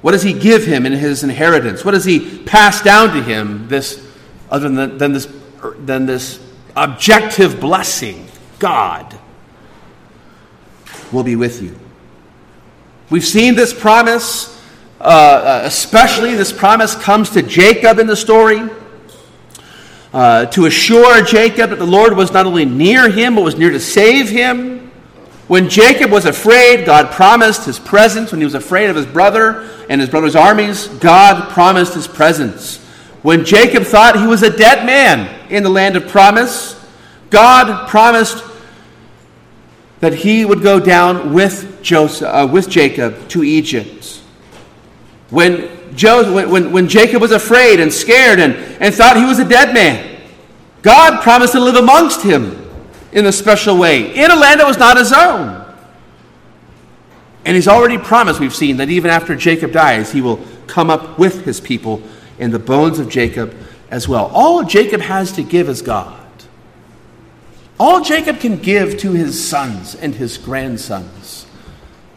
What 0.00 0.12
does 0.12 0.22
he 0.22 0.32
give 0.32 0.64
him 0.64 0.86
in 0.86 0.92
his 0.92 1.24
inheritance? 1.24 1.84
What 1.84 1.90
does 1.90 2.04
he 2.04 2.38
pass 2.44 2.82
down 2.82 3.16
to 3.16 3.22
him, 3.22 3.66
this, 3.66 4.00
other 4.48 4.68
than, 4.68 4.96
than, 4.96 5.12
this, 5.12 5.28
than 5.80 6.06
this 6.06 6.38
objective 6.76 7.58
blessing? 7.58 8.28
God 8.60 9.18
will 11.10 11.24
be 11.24 11.34
with 11.34 11.60
you. 11.62 11.76
We've 13.10 13.26
seen 13.26 13.56
this 13.56 13.74
promise, 13.74 14.56
uh, 15.00 15.04
uh 15.04 15.62
especially 15.64 16.36
this 16.36 16.52
promise 16.52 16.94
comes 16.94 17.30
to 17.30 17.42
Jacob 17.42 17.98
in 17.98 18.06
the 18.06 18.14
story 18.14 18.70
uh, 20.12 20.46
to 20.46 20.66
assure 20.66 21.24
Jacob 21.24 21.70
that 21.70 21.80
the 21.80 21.86
Lord 21.86 22.16
was 22.16 22.32
not 22.32 22.46
only 22.46 22.64
near 22.64 23.10
him, 23.10 23.34
but 23.34 23.42
was 23.42 23.56
near 23.56 23.70
to 23.70 23.80
save 23.80 24.28
him. 24.28 24.92
When 25.48 25.68
Jacob 25.68 26.12
was 26.12 26.24
afraid, 26.24 26.86
God 26.86 27.10
promised 27.10 27.64
his 27.64 27.80
presence. 27.80 28.30
When 28.30 28.40
he 28.40 28.44
was 28.44 28.54
afraid 28.54 28.90
of 28.90 28.94
his 28.94 29.06
brother 29.06 29.68
and 29.88 30.00
his 30.00 30.08
brother's 30.08 30.36
armies, 30.36 30.86
God 30.86 31.50
promised 31.50 31.94
his 31.94 32.06
presence. 32.06 32.78
When 33.22 33.44
Jacob 33.44 33.82
thought 33.82 34.20
he 34.20 34.26
was 34.28 34.44
a 34.44 34.56
dead 34.56 34.86
man 34.86 35.50
in 35.50 35.64
the 35.64 35.68
land 35.68 35.96
of 35.96 36.06
promise, 36.06 36.80
God 37.28 37.88
promised 37.88 38.44
that 40.00 40.14
he 40.14 40.44
would 40.44 40.62
go 40.62 40.80
down 40.80 41.32
with, 41.32 41.82
Joseph, 41.82 42.28
uh, 42.28 42.48
with 42.50 42.68
Jacob 42.68 43.28
to 43.28 43.44
Egypt. 43.44 44.22
When 45.28 45.94
Joseph, 45.94 46.50
when, 46.50 46.72
when 46.72 46.88
Jacob 46.88 47.20
was 47.20 47.32
afraid 47.32 47.80
and 47.80 47.92
scared 47.92 48.40
and, 48.40 48.54
and 48.54 48.94
thought 48.94 49.16
he 49.16 49.24
was 49.24 49.38
a 49.38 49.48
dead 49.48 49.74
man, 49.74 50.20
God 50.82 51.22
promised 51.22 51.52
to 51.52 51.60
live 51.60 51.76
amongst 51.76 52.22
him 52.22 52.68
in 53.12 53.26
a 53.26 53.32
special 53.32 53.76
way, 53.76 54.14
in 54.14 54.30
a 54.30 54.36
land 54.36 54.60
that 54.60 54.66
was 54.66 54.78
not 54.78 54.96
his 54.96 55.12
own. 55.12 55.58
And 57.44 57.54
he's 57.54 57.68
already 57.68 57.98
promised, 57.98 58.40
we've 58.40 58.54
seen, 58.54 58.76
that 58.78 58.88
even 58.90 59.10
after 59.10 59.34
Jacob 59.34 59.72
dies, 59.72 60.12
he 60.12 60.20
will 60.20 60.44
come 60.66 60.90
up 60.90 61.18
with 61.18 61.44
his 61.44 61.60
people 61.60 62.02
in 62.38 62.50
the 62.50 62.58
bones 62.58 62.98
of 62.98 63.08
Jacob 63.08 63.54
as 63.90 64.08
well. 64.08 64.30
All 64.32 64.62
Jacob 64.62 65.00
has 65.00 65.32
to 65.32 65.42
give 65.42 65.68
is 65.68 65.82
God. 65.82 66.19
All 67.80 68.02
Jacob 68.02 68.40
can 68.40 68.58
give 68.58 68.98
to 68.98 69.12
his 69.12 69.48
sons 69.48 69.94
and 69.94 70.14
his 70.14 70.36
grandsons 70.36 71.46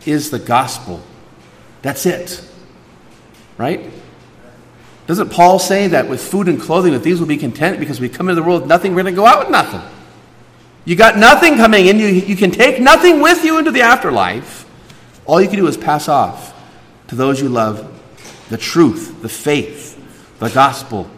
is 0.06 0.30
the 0.30 0.38
gospel. 0.38 1.02
That's 1.82 2.06
it. 2.06 2.46
Right? 3.58 3.90
Doesn't 5.08 5.30
Paul 5.30 5.60
say 5.60 5.88
that 5.88 6.10
with 6.10 6.22
food 6.22 6.50
and 6.50 6.60
clothing, 6.60 6.92
that 6.92 7.04
these 7.04 7.22
will 7.22 7.28
be 7.28 7.38
content 7.38 7.80
because 7.80 8.02
we 8.02 8.10
come 8.10 8.28
into 8.28 8.42
the 8.42 8.46
world 8.46 8.64
with 8.64 8.70
nothing, 8.70 8.94
we're 8.94 9.04
going 9.04 9.16
to 9.16 9.22
go 9.22 9.26
out 9.26 9.40
with 9.40 9.52
nothing? 9.52 9.80
You 10.84 10.98
got 10.98 11.18
nothing 11.18 11.56
coming 11.56 11.86
in, 11.86 11.98
you, 11.98 12.08
you 12.08 12.36
can 12.36 12.52
take 12.52 12.82
nothing 12.82 13.22
with 13.22 13.46
you 13.46 13.58
into 13.58 13.72
the 13.72 13.84
afterlife. 13.84 14.70
All 15.26 15.42
you 15.42 15.48
can 15.48 15.60
do 15.60 15.68
is 15.68 15.78
pass 15.78 16.10
off 16.10 16.54
to 17.08 17.16
those 17.16 17.40
you 17.40 17.48
love 17.48 17.90
the 18.50 18.58
truth, 18.58 19.22
the 19.22 19.30
faith, 19.30 19.98
the 20.40 20.50
gospel 20.50 21.10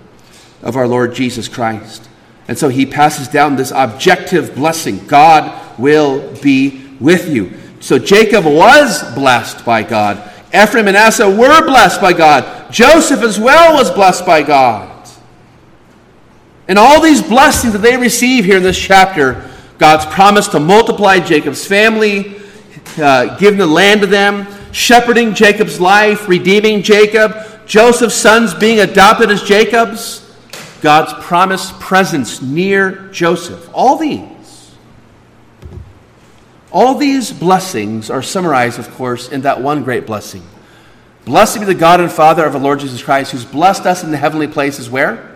of 0.62 0.76
our 0.76 0.88
Lord 0.88 1.16
Jesus 1.16 1.48
Christ. 1.48 2.10
And 2.48 2.58
so 2.58 2.70
he 2.70 2.86
passes 2.86 3.28
down 3.28 3.56
this 3.56 3.72
objective 3.76 4.56
blessing 4.56 5.06
God 5.08 5.80
will 5.80 6.36
be 6.42 6.88
with 7.00 7.30
you. 7.30 7.54
So 7.80 8.00
Jacob 8.00 8.46
was 8.46 9.04
blessed 9.14 9.66
by 9.66 9.84
God. 9.84 10.18
Ephraim 10.48 10.88
and 10.88 10.96
Manasseh 10.96 11.30
were 11.30 11.66
blessed 11.66 12.00
by 12.00 12.14
God. 12.14 12.72
Joseph 12.72 13.22
as 13.22 13.40
well 13.40 13.74
was 13.74 13.92
blessed 13.92 14.26
by 14.26 14.42
God. 14.42 14.92
And 16.68 16.80
all 16.80 17.02
these 17.02 17.22
blessings 17.22 17.74
that 17.74 17.82
they 17.82 17.98
receive 17.98 18.46
here 18.46 18.58
in 18.58 18.64
this 18.64 18.80
chapter, 18.80 19.50
God's 19.78 20.06
promise 20.06 20.48
to 20.50 20.60
multiply 20.60 21.20
Jacob's 21.20 21.66
family, 21.68 22.40
uh, 22.98 23.38
giving 23.38 23.60
the 23.60 23.68
land 23.68 24.02
to 24.02 24.08
them, 24.08 24.48
shepherding 24.72 25.34
Jacob's 25.36 25.80
life, 25.80 26.28
redeeming 26.28 26.82
Jacob, 26.82 27.36
Joseph's 27.68 28.16
sons 28.16 28.54
being 28.54 28.80
adopted 28.80 29.30
as 29.30 29.44
Jacob's, 29.44 30.25
God's 30.86 31.14
promised 31.26 31.80
presence 31.80 32.44
near 32.44 33.10
Joseph. 33.10 33.68
All 33.74 33.98
these 33.98 34.76
all 36.72 36.94
these 36.94 37.32
blessings 37.32 38.12
are 38.12 38.22
summarized, 38.22 38.78
of 38.78 38.92
course, 38.92 39.30
in 39.30 39.42
that 39.42 39.62
one 39.62 39.84
great 39.84 40.06
blessing 40.06 40.44
Blessed 41.26 41.62
be 41.62 41.66
the 41.66 41.74
God 41.74 42.00
and 42.00 42.12
Father 42.12 42.46
of 42.46 42.54
our 42.54 42.62
Lord 42.62 42.80
Jesus 42.80 43.02
Christ, 43.02 43.32
who's 43.32 43.44
blessed 43.44 43.88
us 43.88 44.04
in 44.04 44.12
the 44.12 44.18
heavenly 44.18 44.46
places 44.46 44.92
where? 44.92 45.36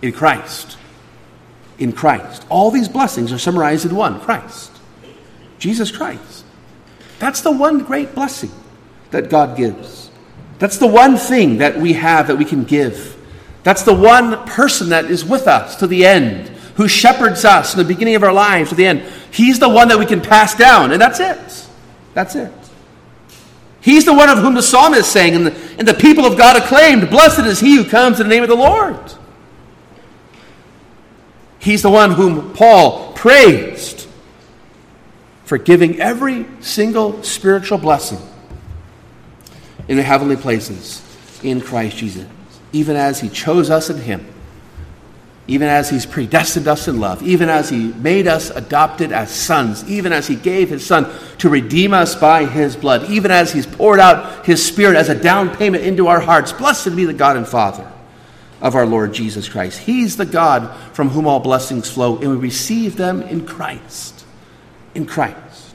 In 0.00 0.12
Christ. 0.12 0.78
In 1.76 1.90
Christ. 1.92 2.46
All 2.48 2.70
these 2.70 2.88
blessings 2.88 3.32
are 3.32 3.38
summarized 3.38 3.84
in 3.84 3.96
one 3.96 4.20
Christ. 4.20 4.70
Jesus 5.58 5.90
Christ. 5.90 6.44
That's 7.18 7.40
the 7.40 7.50
one 7.50 7.80
great 7.80 8.14
blessing 8.14 8.52
that 9.10 9.28
God 9.28 9.56
gives. 9.56 10.08
That's 10.60 10.78
the 10.78 10.86
one 10.86 11.16
thing 11.16 11.58
that 11.58 11.76
we 11.76 11.94
have 11.94 12.28
that 12.28 12.36
we 12.36 12.44
can 12.44 12.62
give. 12.62 13.16
That's 13.62 13.82
the 13.82 13.94
one 13.94 14.44
person 14.46 14.88
that 14.88 15.06
is 15.06 15.24
with 15.24 15.46
us 15.46 15.76
to 15.76 15.86
the 15.86 16.04
end, 16.04 16.48
who 16.76 16.88
shepherds 16.88 17.44
us 17.44 17.74
in 17.74 17.78
the 17.78 17.84
beginning 17.84 18.14
of 18.14 18.22
our 18.24 18.32
lives 18.32 18.70
to 18.70 18.74
the 18.74 18.86
end. 18.86 19.02
He's 19.30 19.58
the 19.58 19.68
one 19.68 19.88
that 19.88 19.98
we 19.98 20.06
can 20.06 20.20
pass 20.20 20.54
down, 20.54 20.92
and 20.92 21.00
that's 21.00 21.20
it. 21.20 21.68
That's 22.14 22.34
it. 22.34 22.52
He's 23.80 24.04
the 24.04 24.14
one 24.14 24.28
of 24.28 24.38
whom 24.38 24.54
the 24.54 24.62
psalmist 24.62 25.10
sang, 25.10 25.34
and 25.34 25.46
the, 25.46 25.56
and 25.78 25.86
the 25.86 25.94
people 25.94 26.24
of 26.24 26.38
God 26.38 26.56
acclaimed, 26.56 27.10
Blessed 27.10 27.40
is 27.40 27.60
he 27.60 27.76
who 27.76 27.84
comes 27.84 28.20
in 28.20 28.28
the 28.28 28.34
name 28.34 28.42
of 28.42 28.48
the 28.48 28.56
Lord. 28.56 29.12
He's 31.58 31.82
the 31.82 31.90
one 31.90 32.12
whom 32.12 32.54
Paul 32.54 33.12
praised 33.12 34.08
for 35.44 35.58
giving 35.58 36.00
every 36.00 36.46
single 36.60 37.22
spiritual 37.22 37.78
blessing 37.78 38.18
in 39.86 39.96
the 39.96 40.02
heavenly 40.02 40.36
places 40.36 41.02
in 41.42 41.60
Christ 41.60 41.96
Jesus, 41.96 42.26
even 42.72 42.96
as 42.96 43.20
he 43.20 43.28
chose 43.28 43.70
us 43.70 43.90
in 43.90 43.98
him 43.98 44.26
even 45.48 45.68
as 45.68 45.90
He's 45.90 46.06
predestined 46.06 46.68
us 46.68 46.86
in 46.86 47.00
love, 47.00 47.22
even 47.22 47.48
as 47.48 47.68
He 47.68 47.92
made 47.92 48.28
us 48.28 48.50
adopted 48.50 49.10
as 49.10 49.30
sons, 49.30 49.88
even 49.90 50.12
as 50.12 50.28
He 50.28 50.36
gave 50.36 50.70
His 50.70 50.86
Son 50.86 51.12
to 51.38 51.48
redeem 51.48 51.92
us 51.92 52.14
by 52.14 52.44
His 52.44 52.76
blood, 52.76 53.10
even 53.10 53.30
as 53.30 53.52
He's 53.52 53.66
poured 53.66 53.98
out 53.98 54.46
His 54.46 54.64
Spirit 54.64 54.96
as 54.96 55.08
a 55.08 55.20
down 55.20 55.54
payment 55.54 55.84
into 55.84 56.06
our 56.06 56.20
hearts. 56.20 56.52
Blessed 56.52 56.94
be 56.94 57.04
the 57.04 57.12
God 57.12 57.36
and 57.36 57.46
Father 57.46 57.90
of 58.60 58.76
our 58.76 58.86
Lord 58.86 59.12
Jesus 59.12 59.48
Christ. 59.48 59.80
He's 59.80 60.16
the 60.16 60.26
God 60.26 60.74
from 60.94 61.08
whom 61.08 61.26
all 61.26 61.40
blessings 61.40 61.90
flow, 61.90 62.18
and 62.18 62.30
we 62.30 62.36
receive 62.36 62.96
them 62.96 63.22
in 63.22 63.44
Christ. 63.44 64.24
In 64.94 65.06
Christ. 65.06 65.74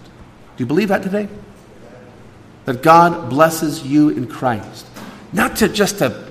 Do 0.56 0.64
you 0.64 0.66
believe 0.66 0.88
that 0.88 1.04
today? 1.04 1.28
That 2.64 2.82
God 2.82 3.30
blesses 3.30 3.86
you 3.86 4.10
in 4.10 4.28
Christ. 4.28 4.88
Not 5.34 5.58
to 5.58 5.68
just 5.68 5.98
to 5.98 6.27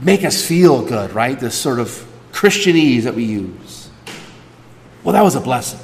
make 0.00 0.24
us 0.24 0.44
feel 0.44 0.84
good, 0.84 1.12
right? 1.12 1.38
This 1.38 1.54
sort 1.54 1.78
of 1.78 1.88
Christianese 2.32 3.02
that 3.02 3.14
we 3.14 3.24
use. 3.24 3.90
Well, 5.02 5.12
that 5.12 5.22
was 5.22 5.34
a 5.34 5.40
blessing. 5.40 5.80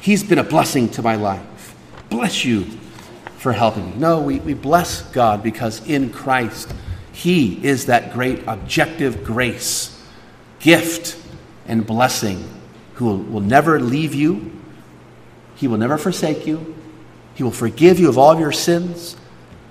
He's 0.00 0.22
been 0.22 0.38
a 0.38 0.44
blessing 0.44 0.88
to 0.90 1.02
my 1.02 1.16
life. 1.16 1.74
Bless 2.08 2.44
you 2.44 2.66
for 3.38 3.52
helping 3.52 3.90
me. 3.90 3.96
No, 3.96 4.20
we, 4.20 4.38
we 4.40 4.54
bless 4.54 5.02
God 5.12 5.42
because 5.42 5.86
in 5.86 6.10
Christ, 6.10 6.72
He 7.12 7.64
is 7.64 7.86
that 7.86 8.12
great 8.12 8.42
objective 8.46 9.24
grace, 9.24 10.02
gift, 10.58 11.16
and 11.66 11.86
blessing 11.86 12.48
who 12.94 13.06
will, 13.06 13.18
will 13.18 13.40
never 13.40 13.80
leave 13.80 14.14
you. 14.14 14.52
He 15.56 15.68
will 15.68 15.78
never 15.78 15.98
forsake 15.98 16.46
you. 16.46 16.74
He 17.34 17.42
will 17.42 17.50
forgive 17.50 17.98
you 17.98 18.08
of 18.08 18.18
all 18.18 18.32
of 18.32 18.40
your 18.40 18.52
sins. 18.52 19.16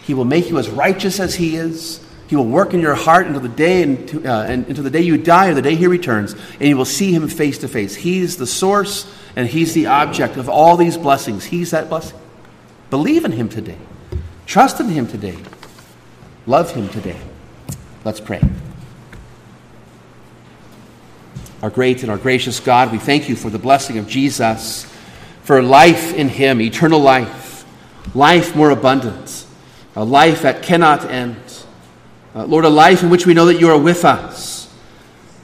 He 0.04 0.14
will 0.14 0.26
make 0.26 0.50
you 0.50 0.58
as 0.58 0.70
righteous 0.70 1.20
as 1.20 1.36
He 1.36 1.56
is. 1.56 2.04
He 2.30 2.36
will 2.36 2.46
work 2.46 2.76
in 2.76 2.80
your 2.80 2.94
heart 2.94 3.26
until 3.26 3.42
the 3.42 3.50
day 3.50 3.82
and, 3.82 4.24
uh, 4.24 4.46
until 4.48 4.84
the 4.84 4.92
day 4.92 5.02
you 5.02 5.18
die 5.18 5.48
or 5.48 5.56
the 5.56 5.64
day 5.64 5.74
he 5.74 5.88
returns, 5.88 6.34
and 6.34 6.70
you 6.70 6.78
will 6.78 6.86
see 6.86 7.12
him 7.12 7.28
face 7.28 7.58
to 7.58 7.68
face. 7.68 7.96
He's 7.96 8.38
the 8.38 8.46
source 8.46 9.12
and 9.36 9.48
he's 9.48 9.74
the 9.74 9.88
object 9.88 10.38
of 10.38 10.48
all 10.48 10.78
these 10.78 10.96
blessings. 10.96 11.46
He's 11.46 11.72
that 11.72 11.90
blessing. 11.90 12.20
Believe 12.92 13.26
in 13.26 13.32
him 13.32 13.50
today. 13.50 13.80
Trust 14.46 14.80
in 14.80 14.90
him 14.90 15.08
today. 15.08 15.40
Love 16.46 16.70
him 16.70 16.88
today. 16.90 17.20
Let's 18.06 18.20
pray. 18.20 18.44
Our 21.64 21.72
great 21.72 22.04
and 22.04 22.12
our 22.12 22.18
gracious 22.20 22.60
God, 22.60 22.92
we 22.92 23.00
thank 23.00 23.28
you 23.28 23.36
for 23.36 23.50
the 23.50 23.58
blessing 23.58 23.98
of 23.98 24.08
Jesus, 24.08 24.86
for 25.42 25.64
life 25.64 26.14
in 26.14 26.30
him, 26.30 26.62
eternal 26.62 27.00
life, 27.00 27.66
life 28.14 28.56
more 28.56 28.70
abundant, 28.70 29.48
a 29.96 30.04
life 30.06 30.44
that 30.44 30.62
cannot 30.62 31.06
end 31.06 31.49
uh, 32.36 32.46
Lord, 32.46 32.66
a 32.66 32.70
life 32.70 33.04
in 33.04 33.10
which 33.10 33.26
we 33.26 33.34
know 33.34 33.46
that 33.46 33.60
you 33.60 33.70
are 33.70 33.78
with 33.78 34.06
us 34.06 34.72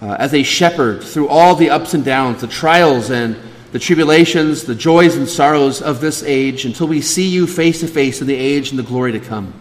uh, 0.01 0.15
as 0.19 0.33
a 0.33 0.43
shepherd 0.43 1.03
through 1.03 1.27
all 1.27 1.55
the 1.55 1.69
ups 1.69 1.93
and 1.93 2.05
downs, 2.05 2.41
the 2.41 2.47
trials 2.47 3.09
and 3.09 3.37
the 3.71 3.79
tribulations, 3.79 4.63
the 4.63 4.75
joys 4.75 5.15
and 5.15 5.27
sorrows 5.27 5.81
of 5.81 5.99
this 5.99 6.23
age 6.23 6.65
until 6.65 6.87
we 6.87 7.01
see 7.01 7.27
you 7.27 7.47
face 7.47 7.79
to 7.79 7.87
face 7.87 8.21
in 8.21 8.27
the 8.27 8.35
age 8.35 8.69
and 8.69 8.79
the 8.79 8.83
glory 8.83 9.11
to 9.11 9.19
come. 9.19 9.53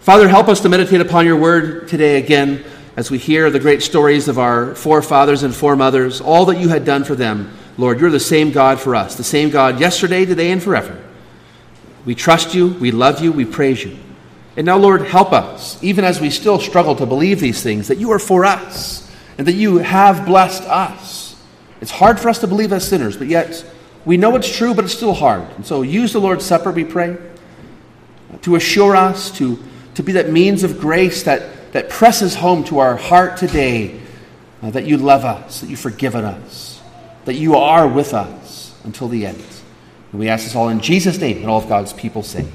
Father, 0.00 0.28
help 0.28 0.48
us 0.48 0.60
to 0.60 0.68
meditate 0.68 1.00
upon 1.00 1.26
your 1.26 1.36
word 1.36 1.88
today 1.88 2.18
again 2.18 2.64
as 2.96 3.10
we 3.10 3.18
hear 3.18 3.50
the 3.50 3.58
great 3.58 3.82
stories 3.82 4.28
of 4.28 4.38
our 4.38 4.74
forefathers 4.74 5.42
and 5.42 5.54
foremothers, 5.54 6.20
all 6.20 6.44
that 6.46 6.58
you 6.58 6.68
had 6.68 6.84
done 6.84 7.04
for 7.04 7.14
them. 7.14 7.56
Lord, 7.78 8.00
you're 8.00 8.10
the 8.10 8.20
same 8.20 8.52
God 8.52 8.80
for 8.80 8.94
us, 8.94 9.16
the 9.16 9.24
same 9.24 9.50
God 9.50 9.80
yesterday, 9.80 10.24
today, 10.24 10.50
and 10.50 10.62
forever. 10.62 11.02
We 12.04 12.14
trust 12.14 12.54
you, 12.54 12.68
we 12.68 12.90
love 12.90 13.20
you, 13.20 13.32
we 13.32 13.44
praise 13.44 13.84
you. 13.84 13.98
And 14.56 14.64
now, 14.64 14.78
Lord, 14.78 15.02
help 15.02 15.32
us, 15.32 15.82
even 15.82 16.04
as 16.04 16.20
we 16.20 16.30
still 16.30 16.58
struggle 16.58 16.96
to 16.96 17.06
believe 17.06 17.40
these 17.40 17.62
things, 17.62 17.88
that 17.88 17.98
you 17.98 18.10
are 18.12 18.18
for 18.18 18.44
us 18.46 19.10
and 19.36 19.46
that 19.46 19.52
you 19.52 19.78
have 19.78 20.24
blessed 20.24 20.62
us. 20.62 21.36
It's 21.82 21.90
hard 21.90 22.18
for 22.18 22.30
us 22.30 22.38
to 22.38 22.46
believe 22.46 22.72
as 22.72 22.88
sinners, 22.88 23.18
but 23.18 23.26
yet 23.26 23.64
we 24.06 24.16
know 24.16 24.34
it's 24.34 24.54
true, 24.54 24.72
but 24.72 24.84
it's 24.84 24.94
still 24.94 25.12
hard. 25.12 25.42
And 25.56 25.66
so 25.66 25.82
use 25.82 26.14
the 26.14 26.20
Lord's 26.20 26.44
Supper, 26.44 26.72
we 26.72 26.84
pray, 26.84 27.18
to 28.42 28.56
assure 28.56 28.96
us, 28.96 29.30
to, 29.32 29.58
to 29.94 30.02
be 30.02 30.12
that 30.12 30.30
means 30.30 30.62
of 30.62 30.80
grace 30.80 31.22
that, 31.24 31.72
that 31.72 31.90
presses 31.90 32.36
home 32.36 32.64
to 32.64 32.78
our 32.78 32.96
heart 32.96 33.36
today 33.36 34.00
uh, 34.62 34.70
that 34.70 34.86
you 34.86 34.96
love 34.96 35.26
us, 35.26 35.60
that 35.60 35.68
you've 35.68 35.80
forgiven 35.80 36.24
us, 36.24 36.80
that 37.26 37.34
you 37.34 37.56
are 37.56 37.86
with 37.86 38.14
us 38.14 38.74
until 38.84 39.08
the 39.08 39.26
end. 39.26 39.44
And 40.12 40.20
we 40.20 40.28
ask 40.28 40.44
this 40.44 40.56
all 40.56 40.70
in 40.70 40.80
Jesus' 40.80 41.18
name, 41.18 41.38
and 41.38 41.46
all 41.46 41.60
of 41.60 41.68
God's 41.68 41.92
people 41.92 42.22
say, 42.22 42.46